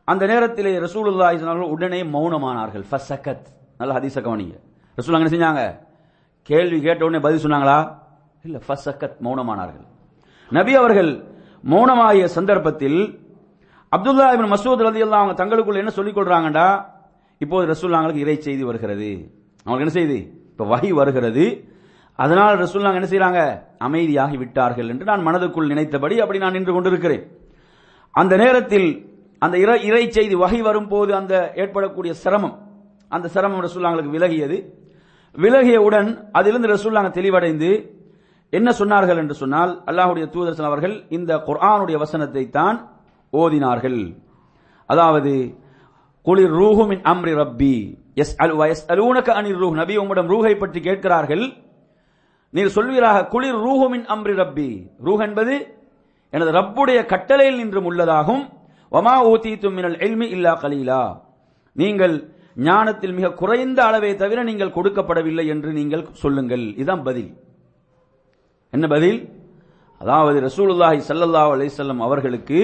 [0.04, 2.84] அந்த நேரத்திலே ரசூலுல்லாஹி ஸல்லல்லாஹு உடனே மௌனமானார்கள்.
[2.92, 3.48] ஃபசகத்
[3.80, 4.56] நல்ல ஹதீஸ கவனிங்க.
[4.98, 5.62] ரசூல் என்ன செஞ்சாங்க?
[6.44, 7.78] கேள்வி கேட்ட உடனே பதில் சொன்னாங்களா?
[8.44, 9.86] இல்ல ஃபசகத் மௌனமானார்கள்.
[10.52, 11.12] நபி அவர்கள்
[11.72, 13.00] மௌனமாகிய சந்தர்ப்பத்தில்
[13.92, 16.68] அப்துல்லா இபின் மசூத் ரலியல்லாஹு அவங்க தங்களுக்குள்ள என்ன சொல்லிக் கொள்றாங்கடா?
[17.38, 19.10] இப்போது ரசூல்லாங்களுக்கு இறை செய்தி வருகிறது.
[19.66, 20.20] அவங்களுக்கு என்ன செய்தி?
[20.52, 21.46] இப்ப வகை வருகிறது.
[22.16, 23.40] அதனால் ரசூல்லாங்க என்ன செய்யறாங்க
[23.88, 27.24] அமைதியாகி விட்டார்கள் என்று நான் மனதுக்குள் நினைத்தபடி அப்படி நான் நின்று கொண்டிருக்கிறேன்.
[28.16, 28.90] அந்த நேரத்தில்
[29.42, 32.56] அந்த இறை இறை செய்தி வகை வரும்போது அந்த ஏற்படக்கூடிய சிரமம்
[33.12, 34.58] அந்த சிரமம் ரசூல்லாங்களுக்கு விலகியது.
[35.36, 37.70] விலகியவுடன் அதிலிருந்து ரசூல்லாங்க தெளிவடைந்து
[38.54, 42.78] என்ன சொன்னார்கள் என்று சொன்னால் அல்லாஹுடைய தூதர்சன் அவர்கள் இந்த குர்ஆனுடைய வசனத்தை தான்
[43.34, 44.00] ஓதினார்கள்.
[44.90, 45.34] அதாவது
[46.26, 47.76] குளிர் ரூஹுமின் அம்ரி ரப்பி
[48.22, 49.76] எஸ் அல் எஸ் அலூனக அனிர் ரூஹ்.
[49.82, 51.46] நபி உங்களிடம் ரூஹை பற்றி கேட்கிறார்கள்.
[52.54, 54.70] நீர் சொல்வீராக குளிர் ரூஹுமின் அம்ரி ரப்பி.
[55.06, 55.56] ரூஹ் என்பது
[56.36, 58.44] எனது ரப்புடைய கட்டளையில் நின்றும் உள்ளதாகும்.
[58.94, 61.04] வமா ஊத்தீத்தும் மினல் எல்மி இல்லா கலீலா.
[61.74, 62.16] நீங்கள்
[62.56, 66.66] ஞானத்தில் மிக குறைந்த அளவை தவிர நீங்கள் கொடுக்கப்படவில்லை என்று நீங்கள் சொல்லுங்கள்.
[66.76, 67.32] இதுதான் பதில்.
[68.70, 69.20] என்ன பதில்?
[69.98, 72.60] அதாவது ரசூலுல்லாஹி சல்லல்லாஹ் அலிசல்லம் அவர்களுக்கு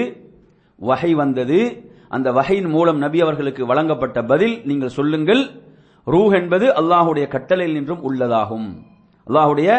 [0.78, 1.60] வகை வந்தது.
[2.08, 5.42] அந்த வகையின் மூலம் நபி அவர்களுக்கு வழங்கப்பட்ட பதில் நீங்கள் சொல்லுங்கள்.
[6.06, 8.68] ரூஹ் என்பது அல்லாஹ்வுடைய கட்டளையில் நின்றும் உள்ளதாகும்.
[9.26, 9.70] அல்லாஹ்வுடைய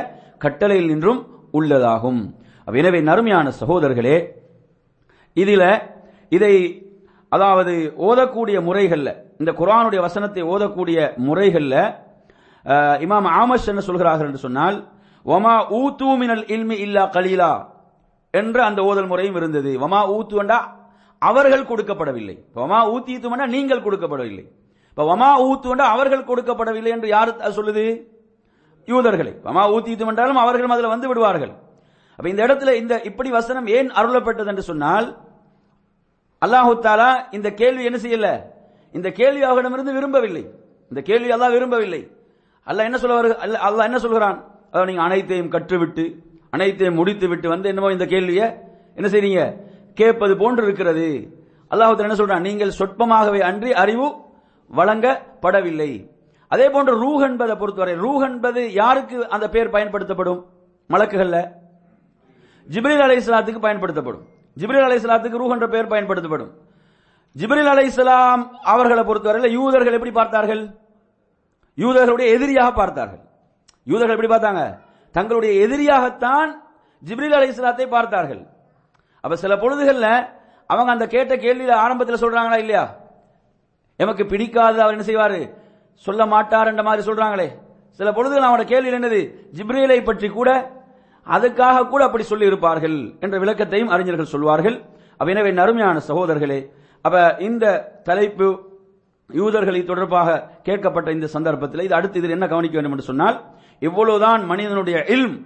[0.45, 1.21] கட்டளையில் நின்றும்
[1.59, 2.21] உள்ளதாகும்.
[2.67, 4.17] எனவே நறுமையான சகோதரர்களே
[5.41, 5.69] இதில்
[6.35, 6.55] இதை
[7.35, 7.73] அதாவது
[8.07, 9.09] ஓதக்கூடிய முறைகள்ல
[9.41, 10.97] இந்த குரானுடைய வசனத்தை ஓதக்கூடிய
[11.27, 11.75] முறைகள்ல
[13.05, 14.77] இமாம் ஆமஷ் என்ன சொல்கிறார்கள் என்று சொன்னால்
[15.25, 17.51] ஒமா ஊத்து மினல் இல்மி இல்லா கலீலா
[18.39, 19.71] என்ற அந்த ஓதல் முறையும் இருந்தது.
[19.83, 20.59] வமா ஊத்து என்றா
[21.21, 22.35] அவர்கள் கொடுக்கப்படவில்லை.
[22.63, 24.45] ஒமா ஊத்தீத்து என்றா நீங்கள் கொடுக்கப்படவில்லை.
[24.91, 27.85] இப்ப வமா ஊத்து என்றா அவர்கள் கொடுக்கப்படவில்லை என்று யார் சொல்லுது?
[28.87, 29.33] யூதர்களை.
[29.47, 31.53] வமா ஊத்தீத்து என்றாலும் அவர்களும் அதில் வந்து விடுவார்கள்.
[32.15, 35.17] அப்ப இந்த இடத்துல இந்த இப்படி வசனம் ஏன் அருளப்பட்டது என்று சொன்னால்
[36.45, 38.41] அல்லாஹு தாலா இந்த கேள்வி என்ன செய்யல?
[38.91, 40.49] இந்த கேள்வி அவரிடமிருந்து விரும்பவில்லை.
[40.81, 42.11] இந்த கேள்வி அல்லாஹ் விரும்பவில்லை.
[42.65, 44.43] அல்லாஹ் என்ன சொல்ல அல்ல- அல்லாஹ் என்ன சொல்கிறான்?
[44.67, 46.15] அதாவது நீங்க அனைத்தையும் கற்றுவிட்டு
[46.49, 48.53] அனைத்தையும் முடித்து விட்டு வந்து என்னமோ இந்த கேள்வியை
[48.95, 49.57] என்ன செய்றீங்க?
[49.93, 51.37] கேட்பது போன்று இருக்கிறது.
[51.71, 52.41] அல்லாஹு என்ன சொல்றான்?
[52.41, 54.15] நீங்கள் சொற்பமாகவே அன்றி அறிவு
[54.75, 56.09] வழங்கப்படவில்லை.
[56.47, 60.45] அதே போன்று ரூஹ் என்பதை பொறுத்தவரை ரூஹ் என்பது யாருக்கு அந்த பெயர் பயன்படுத்தப்படும்?
[60.89, 61.61] மலக்குகள்ல.
[62.69, 64.23] ஜிப்ரீல் அலைஹிஸ்ஸலாத்துக்கு பயன்படுத்தப்படும்.
[64.59, 66.51] ஜிப்ரில் அலைஹிஸ்ஸலாத்துக்கு ரூஹ் என்ற பெயர் பயன்படுத்தப்படும்.
[67.37, 70.77] ஜிப்ரீல் அலைஹிஸ்ஸலாம் அவர்களை பொறுத்தவரையில் யூதர்கள் எப்படி பார்த்தார்கள்?
[71.77, 73.21] யூதர்களுடைய எதிரியாக பார்த்தார்கள்.
[73.85, 74.79] யூதர்கள் எப்படி பார்த்தாங்க?
[75.11, 76.51] தங்களுடைய எதிரியாகத்தான்
[77.07, 78.47] ஜிப்ரீல் இஸ்லாத்தை பார்த்தார்கள்.
[79.21, 80.07] அப்ப சில பொழுதுகள்ல
[80.65, 82.95] அவங்க அந்த கேட்ட கேள்வியில ஆரம்பத்தில் சொல்றாங்களா இல்லையா?
[83.95, 85.53] எமக்கு பிடிக்காது அவர் என்ன செய்வாரு?
[85.95, 87.49] சொல்ல மாட்டார் என்ற மாதிரி சொல்றாங்களே.
[87.91, 89.35] சில பொழுதுகள் அவனோட கேள்வி என்னது?
[89.57, 90.49] ஜிப்ரீலை பற்றி கூட
[91.27, 94.81] அதுக்காக கூட அப்படி சொல்லி இருப்பார்கள் என்ற விளக்கத்தையும் அறிஞர்கள் சொல்வார்கள்.
[95.11, 96.69] அப்ப எனவே நறுமையான சகோதரர்களே
[97.01, 98.71] அப்ப இந்த தலைப்பு
[99.33, 103.43] யூதர்களை தொடர்பாக கேட்கப்பட்ட இந்த சந்தர்ப்பத்தில் இது அடுத்து இதில் என்ன கவனிக்க வேண்டும் என்று சொன்னால்
[103.79, 105.45] இவ்வளவுதான் மனிதனுடைய இல்ம்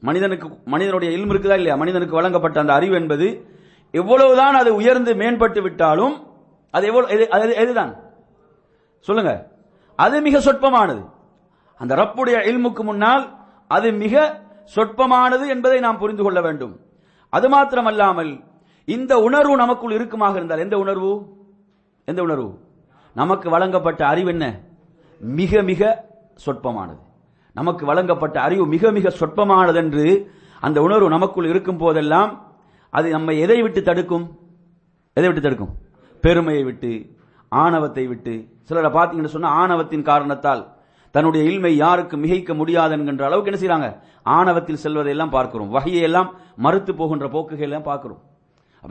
[0.00, 1.74] மனிதனுக்கு மனிதனுடைய இல்ம் இருக்குதா இல்லையா?
[1.74, 3.46] மனிதனுக்கு வழங்கப்பட்ட அந்த அறிவு என்பது
[3.90, 6.26] எவ்வளவுதான் அது உயர்ந்து மேம்பட்டு விட்டாலும்
[6.70, 7.96] அது எவ்வளவு எது- அது எதுதான்?
[9.00, 9.48] சொல்லுங்க.
[9.96, 11.04] அது மிக சொற்பமானது.
[11.78, 13.36] அந்த ரப்புடைய இல்முக்கு முன்னால்
[13.68, 16.80] அது மிக சொற்பமானது என்பதை நாம் புரிந்து கொள்ள வேண்டும்.
[17.28, 18.44] அது மாத்திரமல்லாமல்
[18.84, 21.26] இந்த உணர்வு நமக்குள் இருக்குமாக இருந்தால் எந்த உணர்வு?
[22.04, 22.58] எந்த உணர்வு?
[23.14, 24.60] நமக்கு வழங்கப்பட்ட அறிவு என்ன?
[25.18, 26.98] மிக மிக சொற்பமானது.
[27.52, 32.54] நமக்கு வழங்கப்பட்ட அறிவு மிக மிக சொற்பமானது என்று அந்த உணர்வு நமக்குள் இருக்கும் போதெல்லாம்
[32.90, 34.38] அது நம்மை எதை விட்டு தடுக்கும்?
[35.12, 35.74] எதை விட்டு தடுக்கும்?
[36.20, 37.16] பெருமையை விட்டு
[37.48, 38.48] ஆணவத்தை விட்டு.
[38.62, 40.75] சிலரை பார்த்தீங்கன்னு சொன்னா ஆணவத்தின் காரணத்தால்.
[41.16, 43.88] தன்னுடைய இல்மை யாருக்கு மிகைக்க முடியாது என்கின்ற அளவுக்கு என்ன செய்யறாங்க
[44.36, 45.70] ஆணவத்தில் செல்வதையெல்லாம் பார்க்கிறோம்.
[45.76, 46.30] வகையை எல்லாம்
[46.64, 48.22] மறுத்து போகின்ற போக்குகளை எல்லாம் பார்க்கிறோம்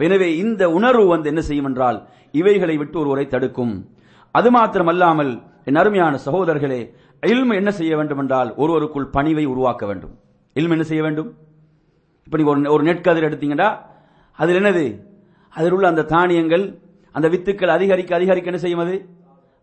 [0.08, 1.98] எனவே இந்த உணர்வு வந்து என்ன செய்யும் என்றால்
[2.40, 3.74] இவைகளை விட்டு ஒருவரை தடுக்கும்.
[4.36, 5.32] அது மாத்திரமல்லாமல்
[5.70, 6.80] என் அருமையான சகோதரர்களே
[7.24, 10.14] இல்மு என்ன செய்ய வேண்டும் என்றால் ஒருவருக்குள் பணிவை உருவாக்க வேண்டும்.
[10.60, 11.30] இல்மு என்ன செய்ய வேண்டும்?
[12.28, 13.70] இப்ப நீங்க ஒரு ஒரு நெற்கதிர் எடுத்தீங்கன்னா
[14.40, 14.86] அதில் என்னது?
[15.54, 16.66] அதில் உள்ள அந்த தானியங்கள்
[17.16, 18.96] அந்த வித்துக்கள் அதிகரிக்க அதிகரிக்க என்ன செய்யும் அது?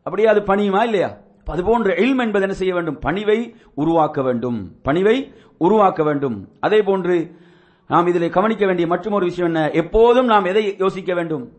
[0.06, 1.10] அப்படியே அது பணியுமா இல்லையா?
[1.44, 3.00] அதுபோன்ற அது இல்ம் என்பது என்ன செய்ய வேண்டும்?
[3.00, 4.76] பணிவை உருவாக்க வேண்டும்.
[4.84, 6.48] பணிவை உருவாக்க வேண்டும்.
[6.60, 7.36] அதே போன்று
[7.88, 9.70] நாம் இதில் கவனிக்க வேண்டிய மற்றொரு விஷயம் என்ன?
[9.70, 11.52] எப்போதும் நாம் எதை யோசிக்க வேண்டும்?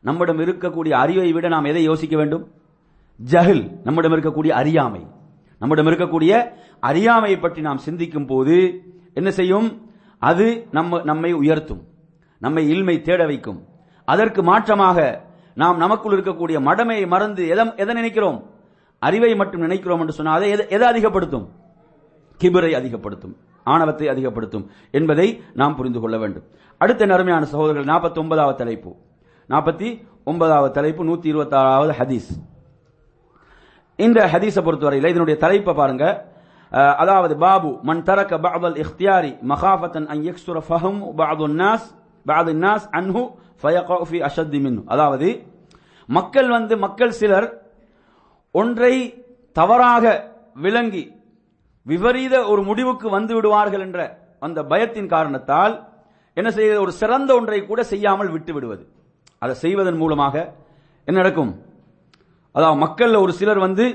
[0.00, 2.50] நம்மிடம் இருக்கக்கூடிய அறிவை விட நாம் எதை யோசிக்க வேண்டும்?
[3.30, 5.06] ஜஹில் நம்மிடம் இருக்கக்கூடிய அறியாமை.
[5.58, 8.82] நம்மிடம் இருக்கக்கூடிய அறியாமையை பற்றி நாம் சிந்திக்கும் போது
[9.14, 9.90] என்ன செய்யும்?
[10.18, 11.82] அது நம்ம நம்மை உயர்த்தும்.
[12.38, 13.64] நம்மை இல்மை தேட வைக்கும்.
[14.04, 15.20] அதற்கு மாற்றமாக
[15.54, 18.56] நாம் நமக்குள் இருக்கக்கூடிய மடமையை மறந்து எதை நினைக்கிறோம்?
[19.06, 21.46] அறிவை மட்டும் நினைக்கிறோம் என்று சொன்னால் அதை எதை அதிகப்படுத்தும்?
[22.40, 23.34] கிபிரை அதிகப்படுத்தும்.
[23.72, 24.64] ஆணவத்தை அதிகப்படுத்தும்
[24.98, 25.28] என்பதை
[25.60, 26.44] நாம் புரிந்து கொள்ள வேண்டும்.
[26.82, 28.90] அடுத்த நேர்மையான சகோதரர்கள் நாற்பத்தி ஒன்பதாவது தலைப்பு.
[29.52, 29.88] நாற்பத்தி
[30.30, 32.30] ஒன்பதாவது தலைப்பு நூத்தி இருபத்தி ஆறாவது ஹதீஸ்.
[33.98, 36.04] இந்த ஹதீஸை பொறுத்தவரையில் இதனுடைய தலைப்பை பாருங்க.
[37.02, 41.86] அதாவது பாபு மன் தரக்க பாபல் இஃப்தியாரி மகாபத்தன் அன் யக்ஸுர ஃபஹம் பாது நாஸ்
[42.30, 43.22] பாது நாஸ் அன்ஹு
[43.62, 45.28] ஃபயகஃபி அஷத்தி மின் அதாவது
[46.16, 47.48] மக்கள் வந்து மக்கள் சிலர்
[48.60, 48.94] ஒன்றை
[49.58, 50.04] தவறாக
[50.64, 51.04] விளங்கி
[51.86, 54.00] விபரீத ஒரு முடிவுக்கு வந்து விடுவார்கள் என்ற
[54.46, 55.74] அந்த பயத்தின் காரணத்தால்
[56.36, 56.82] என்ன செய்வது?
[56.84, 58.82] ஒரு சிறந்த ஒன்றை கூட செய்யாமல் விட்டு விடுவது.
[59.42, 60.34] அதை செய்வதன் மூலமாக
[61.08, 61.52] என்ன நடக்கும்?
[62.54, 63.86] அதாவது மக்கள் ஒரு சிலர் வந்து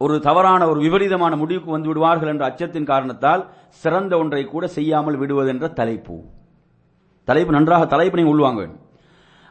[0.00, 3.42] ஒரு தவறான ஒரு விபரீதமான முடிவுக்கு வந்து விடுவார்கள் என்ற அச்சத்தின் காரணத்தால்
[3.82, 6.16] சிறந்த ஒன்றை கூட செய்யாமல் விடுவது என்ற தலைப்பு.
[7.28, 8.62] தலைப்பு நன்றாக தலைப்பு நீங்க உள்வாங்க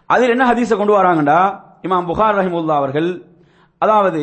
[0.09, 1.39] அதில் என்ன ஹதீஸை கொண்டு வராங்கடா?
[1.85, 3.09] இமாம் புகார் ரஹிமுல்லா அவர்கள்
[3.81, 4.21] அதாவது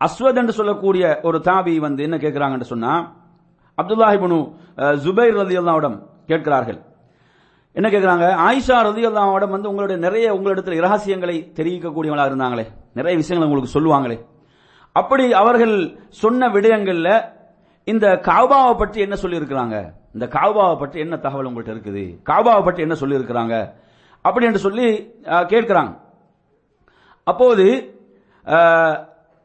[0.00, 2.92] அஸ்வத் என்று சொல்லக்கூடிய ஒரு தாபி வந்து என்ன கேட்கிறாங்கன்னு சொன்னா
[3.80, 4.38] அப்துல்லாஹிபனு
[5.04, 5.98] ஜுபைர் ரதி அல்லாவிடம்
[6.30, 6.78] கேட்கிறார்கள்.
[7.76, 8.26] என்ன கேட்கிறாங்க?
[8.46, 12.64] ஆயிஷா ரதி அல்லாவிடம் வந்து உங்களுடைய நிறைய உங்களிடத்தில் ரகசியங்களை தெரிவிக்கக்கூடியவங்களா இருந்தாங்களே.
[12.98, 14.16] நிறைய விஷயங்களை உங்களுக்கு சொல்லுவாங்களே.
[15.00, 15.74] அப்படி அவர்கள்
[16.22, 17.10] சொன்ன விடயங்கள்ல
[17.86, 19.76] இந்த காபாவை பற்றி என்ன சொல்லியிருக்கிறாங்க?
[20.14, 22.04] இந்த காபாவை பற்றி என்ன தகவல் உங்கள்கிட்ட இருக்குது?
[22.30, 23.54] காபாவை பற்றி என்ன சொல்லியிருக்கிறாங்க?
[24.24, 24.88] அப்படி என்று சொல்லி
[25.52, 25.92] கேட்கிறாங்க.
[27.26, 27.66] அப்போது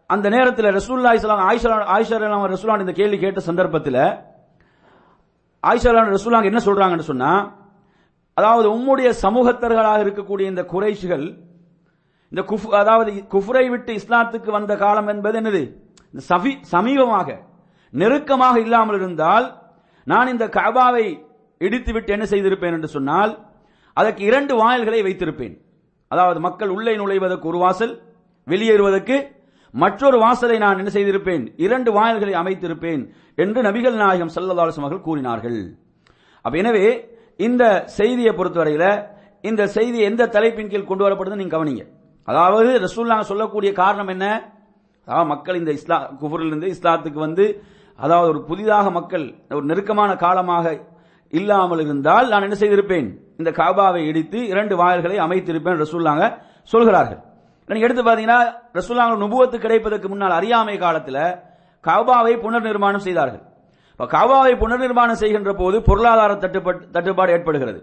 [0.09, 4.01] அந்த நேரத்தில் ரசூல்லா இஸ்லாம் ஆயிஷா ஆயிஷா ரசூலான் இந்த கேள்வி கேட்ட சந்தர்ப்பத்தில்
[5.63, 7.31] ஆயிஷா ரசூலாங்க என்ன சொல்றாங்கன்னு சொன்னா
[8.37, 11.25] அதாவது உம்முடைய சமூகத்தர்களாக இருக்கக்கூடிய இந்த குறைஷிகள்
[12.31, 15.61] இந்த குஃப் அதாவது குஃப்ரை விட்டு இஸ்லாத்துக்கு வந்த காலம் என்பது என்னது?
[16.13, 17.37] இந்த சபி சமீபமாக
[17.93, 19.45] நெருக்கமாக இல்லாமல் இருந்தால்
[20.03, 21.05] நான் இந்த கபாவை
[21.61, 23.31] இடித்துவிட்டு என்ன செய்திருப்பேன் என்று சொன்னால்
[23.93, 25.55] அதற்கு இரண்டு வாயில்களை வைத்திருப்பேன்.
[26.07, 27.93] அதாவது மக்கள் உள்ளே நுழைவதற்கு ஒரு வாசல்
[28.51, 29.17] வெளியேறுவதற்கு
[29.73, 31.43] மற்றொரு வாசலை நான் என்ன செய்திருப்பேன்?
[31.65, 33.01] இரண்டு வாயில்களை அமைத்திருப்பேன்
[33.43, 35.59] என்று நபிகள் நாயகம் செல்லதாலும் அவர்கள் கூறினார்கள்.
[36.45, 36.87] அப்ப எனவே
[37.47, 37.63] இந்த
[37.99, 38.85] செய்தியை பொறுத்தவரையில
[39.49, 41.83] இந்த செய்தி எந்த தலைப்பின் கீழ் கொண்டு வரப்படுது நீங்க கவனிங்க.
[42.27, 44.25] அதாவது ரசூல்லா சொல்லக்கூடிய காரணம் என்ன?
[45.07, 47.45] அதாவது மக்கள் இந்த இஸ்லா குஃபரிலிருந்து இஸ்லாத்துக்கு வந்து
[48.03, 49.25] அதாவது ஒரு புதிதாக மக்கள்
[49.57, 50.65] ஒரு நெருக்கமான காலமாக
[51.33, 53.07] இல்லாமல் இருந்தால் நான் என்ன செய்திருப்பேன்?
[53.41, 56.25] இந்த காபாவை இடித்து இரண்டு வாயில்களை அமைத்திருப்பேன் ரசூல்லாங்க
[56.73, 57.21] சொல்கிறார்கள்.
[57.69, 58.39] நீங்க எடுத்து பாத்தீங்கன்னா
[58.77, 61.21] ரசூல்லாங்க நுபுவத்து கிடைப்பதற்கு முன்னால் அறியாமை காலத்தில்
[61.87, 63.43] காபாவை புனர் நிர்மாணம் செய்தார்கள்.
[63.93, 67.79] இப்ப காபாவை புனர் நிர்மாணம் செய்கின்ற போது பொருளாதார தட்டுப்பாடு தட்டுப்பாடு ஏற்படுகிறது.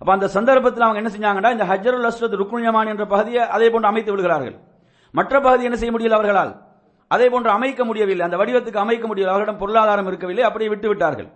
[0.00, 4.10] அப்ப அந்த சந்தர்ப்பத்தில் அவங்க என்ன செஞ்சாங்கன்னா இந்த ஹஜருல் அஸ்வத் ருக்குன்யமான் என்ற பகுதியை அதே போன்று அமைத்து
[4.12, 4.56] விடுகிறார்கள்.
[5.14, 6.52] மற்ற பகுதி என்ன செய்ய முடியல அவர்களால்?
[7.08, 8.24] அதே போன்று அமைக்க முடியவில்லை.
[8.28, 10.44] அந்த வடிவத்துக்கு அமைக்க முடியவில்லை அவர்களிடம் பொருளாதாரம் இருக்கவில்லை.
[10.48, 11.28] அப்படியே விட்டு விட்டார்கள்.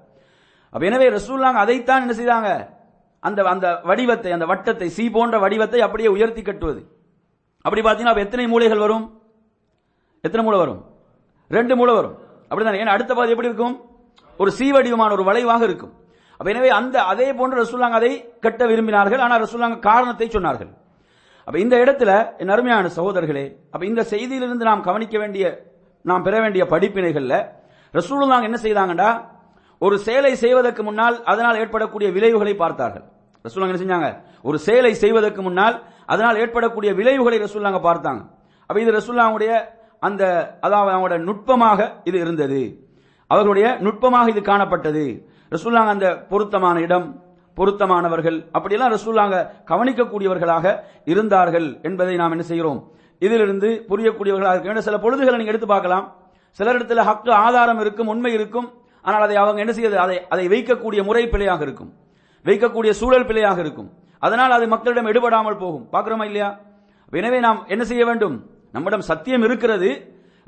[0.72, 2.50] அப்ப எனவே ரசூல்லாங்க அதைத்தான் என்ன செய்தாங்க?
[3.22, 6.80] அந்த அந்த வடிவத்தை அந்த வட்டத்தை சி போன்ற வடிவத்தை அப்படியே உயர்த்தி கட்டுவது.
[7.66, 9.04] அப்படி பார்த்தீங்கன்னா அப்ப எத்தனை மூலைகள் வரும்?
[10.26, 10.80] எத்தனை மூளை வரும்?
[11.56, 12.16] ரெண்டு மூளை வரும்.
[12.48, 13.74] அப்படிதான் ஏன்னா அடுத்த பாதி எப்படி இருக்கும்?
[14.42, 15.92] ஒரு சி வடிவமான ஒரு வளைவாக இருக்கும்.
[16.38, 18.12] அப்ப எனவே அந்த அதே போன்று ரசூல்லாங்க அதை
[18.44, 19.22] கட்ட விரும்பினார்கள்.
[19.24, 20.70] ஆனால் ரசூல்லாங்க காரணத்தை சொன்னார்கள்.
[21.46, 22.10] அப்ப இந்த இடத்துல
[22.42, 25.44] என் அருமையான சகோதரர்களே அப்ப இந்த செய்தியிலிருந்து நாம் கவனிக்க வேண்டிய
[26.10, 27.34] நாம் பெற வேண்டிய படிப்பினைகள்ல
[27.94, 29.10] ரசூலுல்லாங்க என்ன செய்தாங்கடா
[29.84, 33.04] ஒரு செயலை செய்வதற்கு முன்னால் அதனால் ஏற்படக்கூடிய விளைவுகளை பார்த்தார்கள்.
[33.46, 34.08] ரசூலாங்க என்ன செஞ்சாங்க?
[34.48, 35.76] ஒரு செயலை செய்வதற்கு முன்னால்
[36.12, 38.22] அதனால் ஏற்படக்கூடிய விளைவுகளை ரசூல்லாங்க பார்த்தாங்க.
[38.68, 39.52] அப்ப இது ரசூல்லாவுடைய
[40.06, 40.22] அந்த
[40.66, 42.62] அதாவது அவங்களோட நுட்பமாக இது இருந்தது.
[43.30, 45.04] அவர்களுடைய நுட்பமாக இது காணப்பட்டது.
[45.54, 47.06] ரசூல்லாங்க அந்த பொருத்தமான இடம்
[47.58, 49.36] பொருத்தமானவர்கள் அப்படியெல்லாம் ரசூல்லாங்க
[49.70, 50.66] கவனிக்கக்கூடியவர்களாக
[51.12, 52.80] இருந்தார்கள் என்பதை நாம் என்ன செய்கிறோம்?
[53.24, 54.86] இதிலிருந்து புரியக்கூடியவர்களாக இருக்க வேண்டும்.
[54.88, 56.06] சில பொழுதுகளை நீங்க எடுத்து பார்க்கலாம்.
[56.58, 58.66] சிலரிடத்தில் ஹக்கு ஆதாரம் இருக்கும் உண்மை இருக்கும்.
[59.04, 59.98] ஆனால் அதை அவங்க என்ன செய்யறது?
[60.04, 61.90] அதை அதை வைக்கக்கூடிய முறை பிழையாக இருக்கும்.
[62.46, 63.88] வைக்கக்கூடிய சூழல் பிழையாக இருக்கும்.
[64.26, 65.84] அதனால் அது மக்களிடம் எடுபடாமல் போகும்.
[65.94, 66.50] பார்க்கிறோமா இல்லையா?
[67.20, 68.36] எனவே நாம் என்ன செய்ய வேண்டும்?
[68.74, 69.90] நம்மிடம் சத்தியம் இருக்கிறது.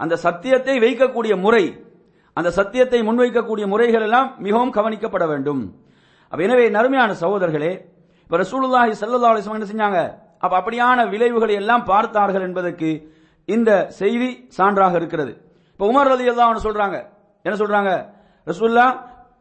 [0.03, 1.65] அந்த சத்தியத்தை வைக்கக்கூடிய முறை
[2.39, 5.63] அந்த சத்தியத்தை முன்வைக்கக்கூடிய முறைகள் எல்லாம் மிகவும் கவனிக்கப்பட வேண்டும்.
[6.33, 7.73] அப்ப எனவே நறுமையான சகோதரர்களே
[8.27, 10.01] இப்ப ரசூலுல்லாஹி ஸல்லல்லாஹு அலைஹி என்ன செஞ்சாங்க?
[10.45, 12.89] அப்ப அப்படியான விளைவுகளை எல்லாம் பார்த்தார்கள் என்பதற்கு
[13.55, 14.29] இந்த செய்தி
[14.59, 15.33] சான்றாக இருக்கிறது.
[15.75, 16.97] இப்ப உமர் ரதி எல்லாம் சொல்றாங்க.
[17.47, 17.91] என்ன சொல்றாங்க?
[18.51, 18.87] ரசூல்லா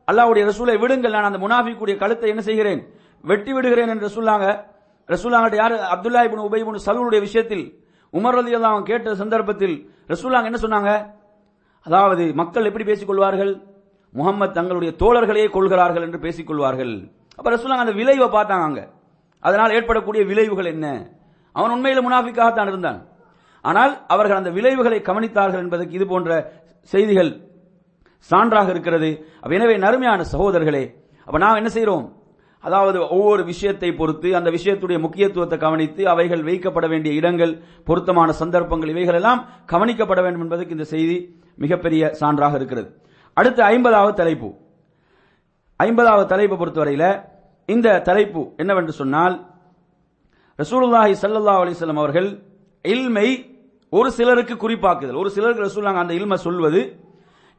[0.07, 2.81] அல்லாவுடைய ரசூலை விடுங்கள் நான் அந்த முனாஃபிக்குடைய கழுத்தை என்ன செய்கிறேன்?
[3.23, 4.45] வெட்டி விடுகிறேன் என்று சொல்லாங்க.
[5.09, 5.75] ரசூல்லாங்கிட்ட யார்?
[5.93, 7.65] அப்துல்லா இப்னு உபை இப்னு விஷயத்தில்
[8.13, 9.75] உமர் ரலியல்லாஹு அன்ஹு கேட்ட சந்தர்ப்பத்தில்
[10.13, 10.91] ரசூலாங்க என்ன சொன்னாங்க?
[11.85, 13.51] அதாவது மக்கள் எப்படி பேசிக் கொள்வார்கள்
[14.13, 16.93] முகமது தங்களுடைய தோழர்களையே கொள்கிறார்கள் என்று பேசிக் கொள்வார்கள்
[17.37, 18.81] அப்ப ரசூலாங்க அந்த விளைவை பார்த்தாங்க அங்க.
[19.43, 20.87] அதனால் ஏற்படக்கூடிய விளைவுகள் என்ன?
[21.55, 22.99] அவன் உண்மையில முனாஃபிக்காகத்தான் இருந்தான்.
[23.61, 26.29] ஆனால் அவர்கள் அந்த விளைவுகளை கவனித்தார்கள் என்பதற்கு இது போன்ற
[26.93, 27.31] செய்திகள்
[28.29, 29.09] சான்றாக இருக்கிறது.
[29.57, 30.83] எனவே நறுமையான சகோதரர்களே
[31.27, 32.05] அப்ப நாம் என்ன செய்யறோம்
[32.63, 37.53] அதாவது ஒவ்வொரு விஷயத்தை பொறுத்து அந்த விஷயத்துடைய முக்கியத்துவத்தை கவனித்து அவைகள் வைக்கப்பட வேண்டிய இடங்கள்
[37.87, 39.41] பொருத்தமான சந்தர்ப்பங்கள் இவைகள் எல்லாம்
[39.73, 41.17] கவனிக்கப்பட வேண்டும் என்பதற்கு இந்த செய்தி
[41.63, 42.87] மிகப்பெரிய சான்றாக இருக்கிறது.
[43.37, 44.49] அடுத்து ஐம்பதாவது தலைப்பு.
[45.79, 47.05] ஐம்பதாவது தலைப்பு பொறுத்தவரையில
[47.69, 49.35] இந்த தலைப்பு என்னவென்று சொன்னால்
[50.59, 52.29] ரசூலுல்லாஹி சல்லா அலைஹி அவர்கள்
[52.85, 53.27] இல்மை
[53.93, 55.19] ஒரு சிலருக்கு குறிப்பாக்குதல்.
[55.23, 56.81] ஒரு சிலருக்கு ரசூல்லாங்க அந்த இல்மை சொல்வது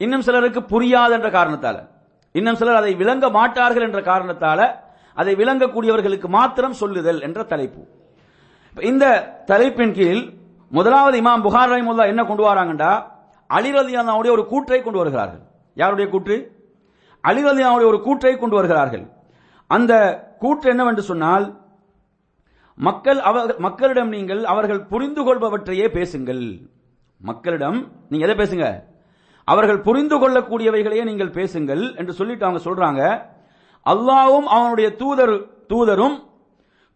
[0.05, 1.77] இன்னும் சிலருக்கு புரியாது என்ற காரணத்தால.
[2.39, 4.61] இன்னும் சிலர் அதை விளங்க மாட்டார்கள் என்ற காரணத்தால
[5.21, 7.83] அதை விளங்கக்கூடியவர்களுக்கு மாத்திரம் சொல்லுதல் என்ற தலைப்பு.
[8.91, 9.05] இந்த
[9.51, 10.23] தலைப்பின் கீழ்
[10.77, 12.93] முதலாவது இமாம் புகார் ரஹிமுல்லா என்ன கொண்டு வராங்கண்டா?
[13.57, 15.43] அலிரதியானாவுடைய ஒரு கூற்றை கொண்டு வருகிறார்கள்.
[15.75, 16.37] யாருடைய கூற்று?
[17.21, 17.43] அலி
[17.91, 19.05] ஒரு கூற்றை கொண்டு வருகிறார்கள்.
[19.67, 19.93] அந்த
[20.43, 21.47] கூற்று என்னவென்று சொன்னால்
[22.89, 23.21] மக்கள்
[23.67, 26.45] மக்களிடம் நீங்கள் அவர்கள் புரிந்து கொள்பவற்றையே பேசுங்கள்.
[27.21, 27.79] மக்களிடம்
[28.11, 28.67] நீங்க எதை பேசுங்க?
[29.53, 33.03] அவர்கள் புரிந்து கொள்ளக்கூடியவைகளையே நீங்கள் பேசுங்கள் என்று சொல்லிட்டு அவங்க சொல்றாங்க.
[33.93, 35.35] அல்லாவும் அவனுடைய தூதர்
[35.73, 36.17] தூதரும்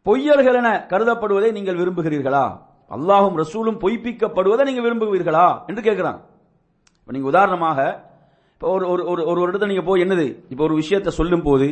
[0.06, 2.44] பொய்யர்கள் என கருதப்படுவதை நீங்கள் விரும்புகிறீர்களா?
[2.96, 5.46] அல்லாஹும் ரசூலும் பொய்ப்பிக்கப்படுவதை நீங்க விரும்புவீர்களா?
[5.68, 6.20] என்று கேட்கிறாங்க
[7.00, 7.78] இப்ப நீங்க உதாரணமாக
[8.54, 10.26] இப்போ ஒரு ஒரு ஒரு ஒரு இடத்துல நீங்க போய் என்னது?
[10.52, 11.68] இப்போ ஒரு விஷயத்தை சொல்லும் போது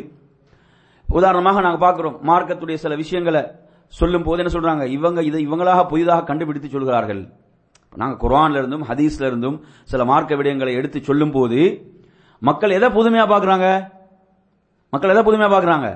[1.09, 3.43] உதாரணமாக நாங்கள் பார்க்குறோம் மார்க்கத்துடைய சில விஷயங்களை
[4.01, 4.85] சொல்லும் போது என்ன சொல்றாங்க?
[4.97, 7.23] இவங்க இதை இவங்களாக புதிதாக கண்டுபிடித்து சொல்கிறார்கள்.
[7.93, 9.57] நாங்கள் குரான்ல இருந்தும் ஹதீஸ்ல இருந்தும்
[9.91, 11.61] சில மார்க்க விடயங்களை எடுத்து சொல்லும் போது
[12.49, 13.67] மக்கள் எதை புதுமையா பாக்குறாங்க?
[14.93, 15.89] மக்கள் எதை புதுமையா பாக்குறாங்க?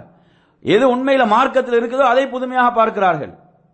[0.74, 3.32] எது உண்மையில மார்க்கத்தில் இருக்குதோ அதை புதுமையாக பார்க்கிறார்கள்.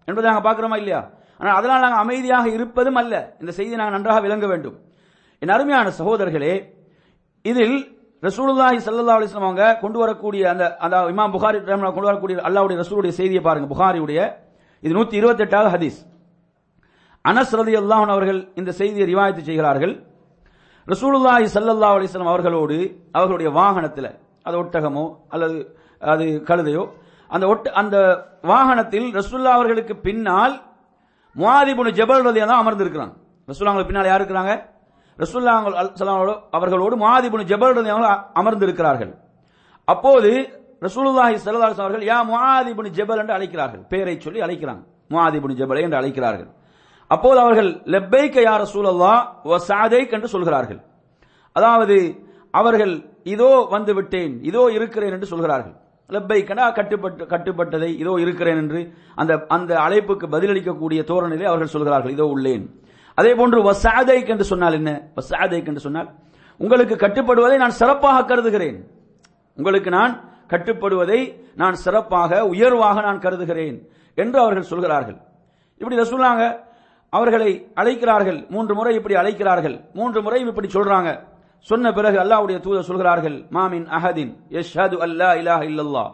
[0.08, 1.00] என்பதை நாங்கள் பார்க்கிறோமா இல்லையா?
[1.40, 3.14] ஆனால் அதனால் நாங்கள் அமைதியாக இருப்பதும் அல்ல.
[3.42, 4.76] இந்த செய்தி நாங்கள் நன்றாக விளங்க வேண்டும்.
[5.42, 6.54] என் அருமையான சகோதரர்களே
[7.44, 7.76] இதில்
[8.26, 11.58] ரசூலுல்லாஹி சல்லா அலிஸ்லாம் அவங்க கொண்டு வரக்கூடிய அந்த அந்த இமாம் புகாரி
[11.96, 14.20] கொண்டு வரக்கூடிய அல்லாவுடைய ரசூலுடைய செய்தியை பாருங்க புகாரியுடைய.
[14.82, 15.98] இது 128வது ஹதீஸ்.
[17.28, 20.06] அனஸ் ரலியல்லாஹு அவர்கள் இந்த செய்தியை ரிவாயத்து செய்கிறார்கள்.
[20.86, 26.88] ரசூலுல்லாஹி சல்லல்லா அலிஸ்லாம் அவர்களோடு அவர்களுடைய வாகனத்தில் அது ஒட்டகமோ அல்லது அது கழுதையோ
[27.28, 30.62] அந்த ஒட்ட அந்த வாகனத்தில் ரசூல்லா அவர்களுக்கு பின்னால்
[31.36, 33.12] முவாதிபுனு ஜபல் ரலியா தான் அமர்ந்திருக்கிறாங்க
[33.48, 34.62] ரசூல்லா அவங்களுக்கு பின்னால் யார் இருக்கிறாங்க?
[35.18, 39.14] ரசூல்லா அவங்களோடு- அவர்களோடு முவாதிபுனு ஜபல் ரதி அமர்ந்திருக்கிறார்கள்.
[39.84, 40.30] அப்போது
[40.80, 43.80] ரசூலுல்லாஹி சல்லா அலிஸ்லாம் அவர்கள் யா முஆதிபுனு ஜபல் என்று அழைக்கிறார்கள்.
[43.80, 44.84] பெயரை சொல்லி அழைக்கிறாங்க.
[45.10, 46.48] முஆதிபுனு ஜபல் என்று அழைக்கிறார்கள்.
[47.10, 49.58] அப்போது அவர்கள் லெப்பைக்க யா ரசூலல்லாஹ் வ
[50.16, 50.80] என்று சொல்கிறார்கள்.
[51.56, 51.96] அதாவது
[52.60, 52.94] அவர்கள்
[53.34, 55.74] இதோ வந்து விட்டேன் இதோ இருக்கிறேன் என்று சொல்கிறார்கள்.
[56.10, 58.80] லெப்பைக்கனா கட்டுப்பட்டு கட்டுப்பட்டதை இதோ இருக்கிறேன் என்று
[59.20, 62.64] அந்த அந்த அழைப்புக்கு பதிலளிக்கக்கூடிய தோரணிலே அவர்கள் சொல்கிறார்கள் இதோ உள்ளேன்.
[63.18, 64.90] அதே போன்று வசாதைக் என்று சொன்னால் என்ன?
[65.18, 66.08] வசாதைக் என்று சொன்னால்
[66.60, 68.78] உங்களுக்கு கட்டுப்படுவதை நான் சிறப்பாக கருதுகிறேன்.
[69.58, 70.12] உங்களுக்கு நான்
[70.52, 71.20] கட்டுப்படுவதை
[71.60, 73.76] நான் சிறப்பாக உயர்வாக நான் கருதுகிறேன்
[74.22, 75.18] என்று அவர்கள் சொல்கிறார்கள்.
[75.80, 76.44] இப்படி ரசூலாங்க
[77.12, 78.40] அவர்களை அழைக்கிறார்கள்.
[78.54, 79.76] மூன்று முறை இப்படி அழைக்கிறார்கள்.
[79.98, 81.10] மூன்று முறையும் இப்படி சொல்றாங்க.
[81.66, 86.04] சொன்ன பிறகு அல்லாஹ்வுடைய தூதர் சொல்கிறார்கள் மாமின் அஹதின் யஷ்ஹது அல்லா இலாஹ இல்லல்லா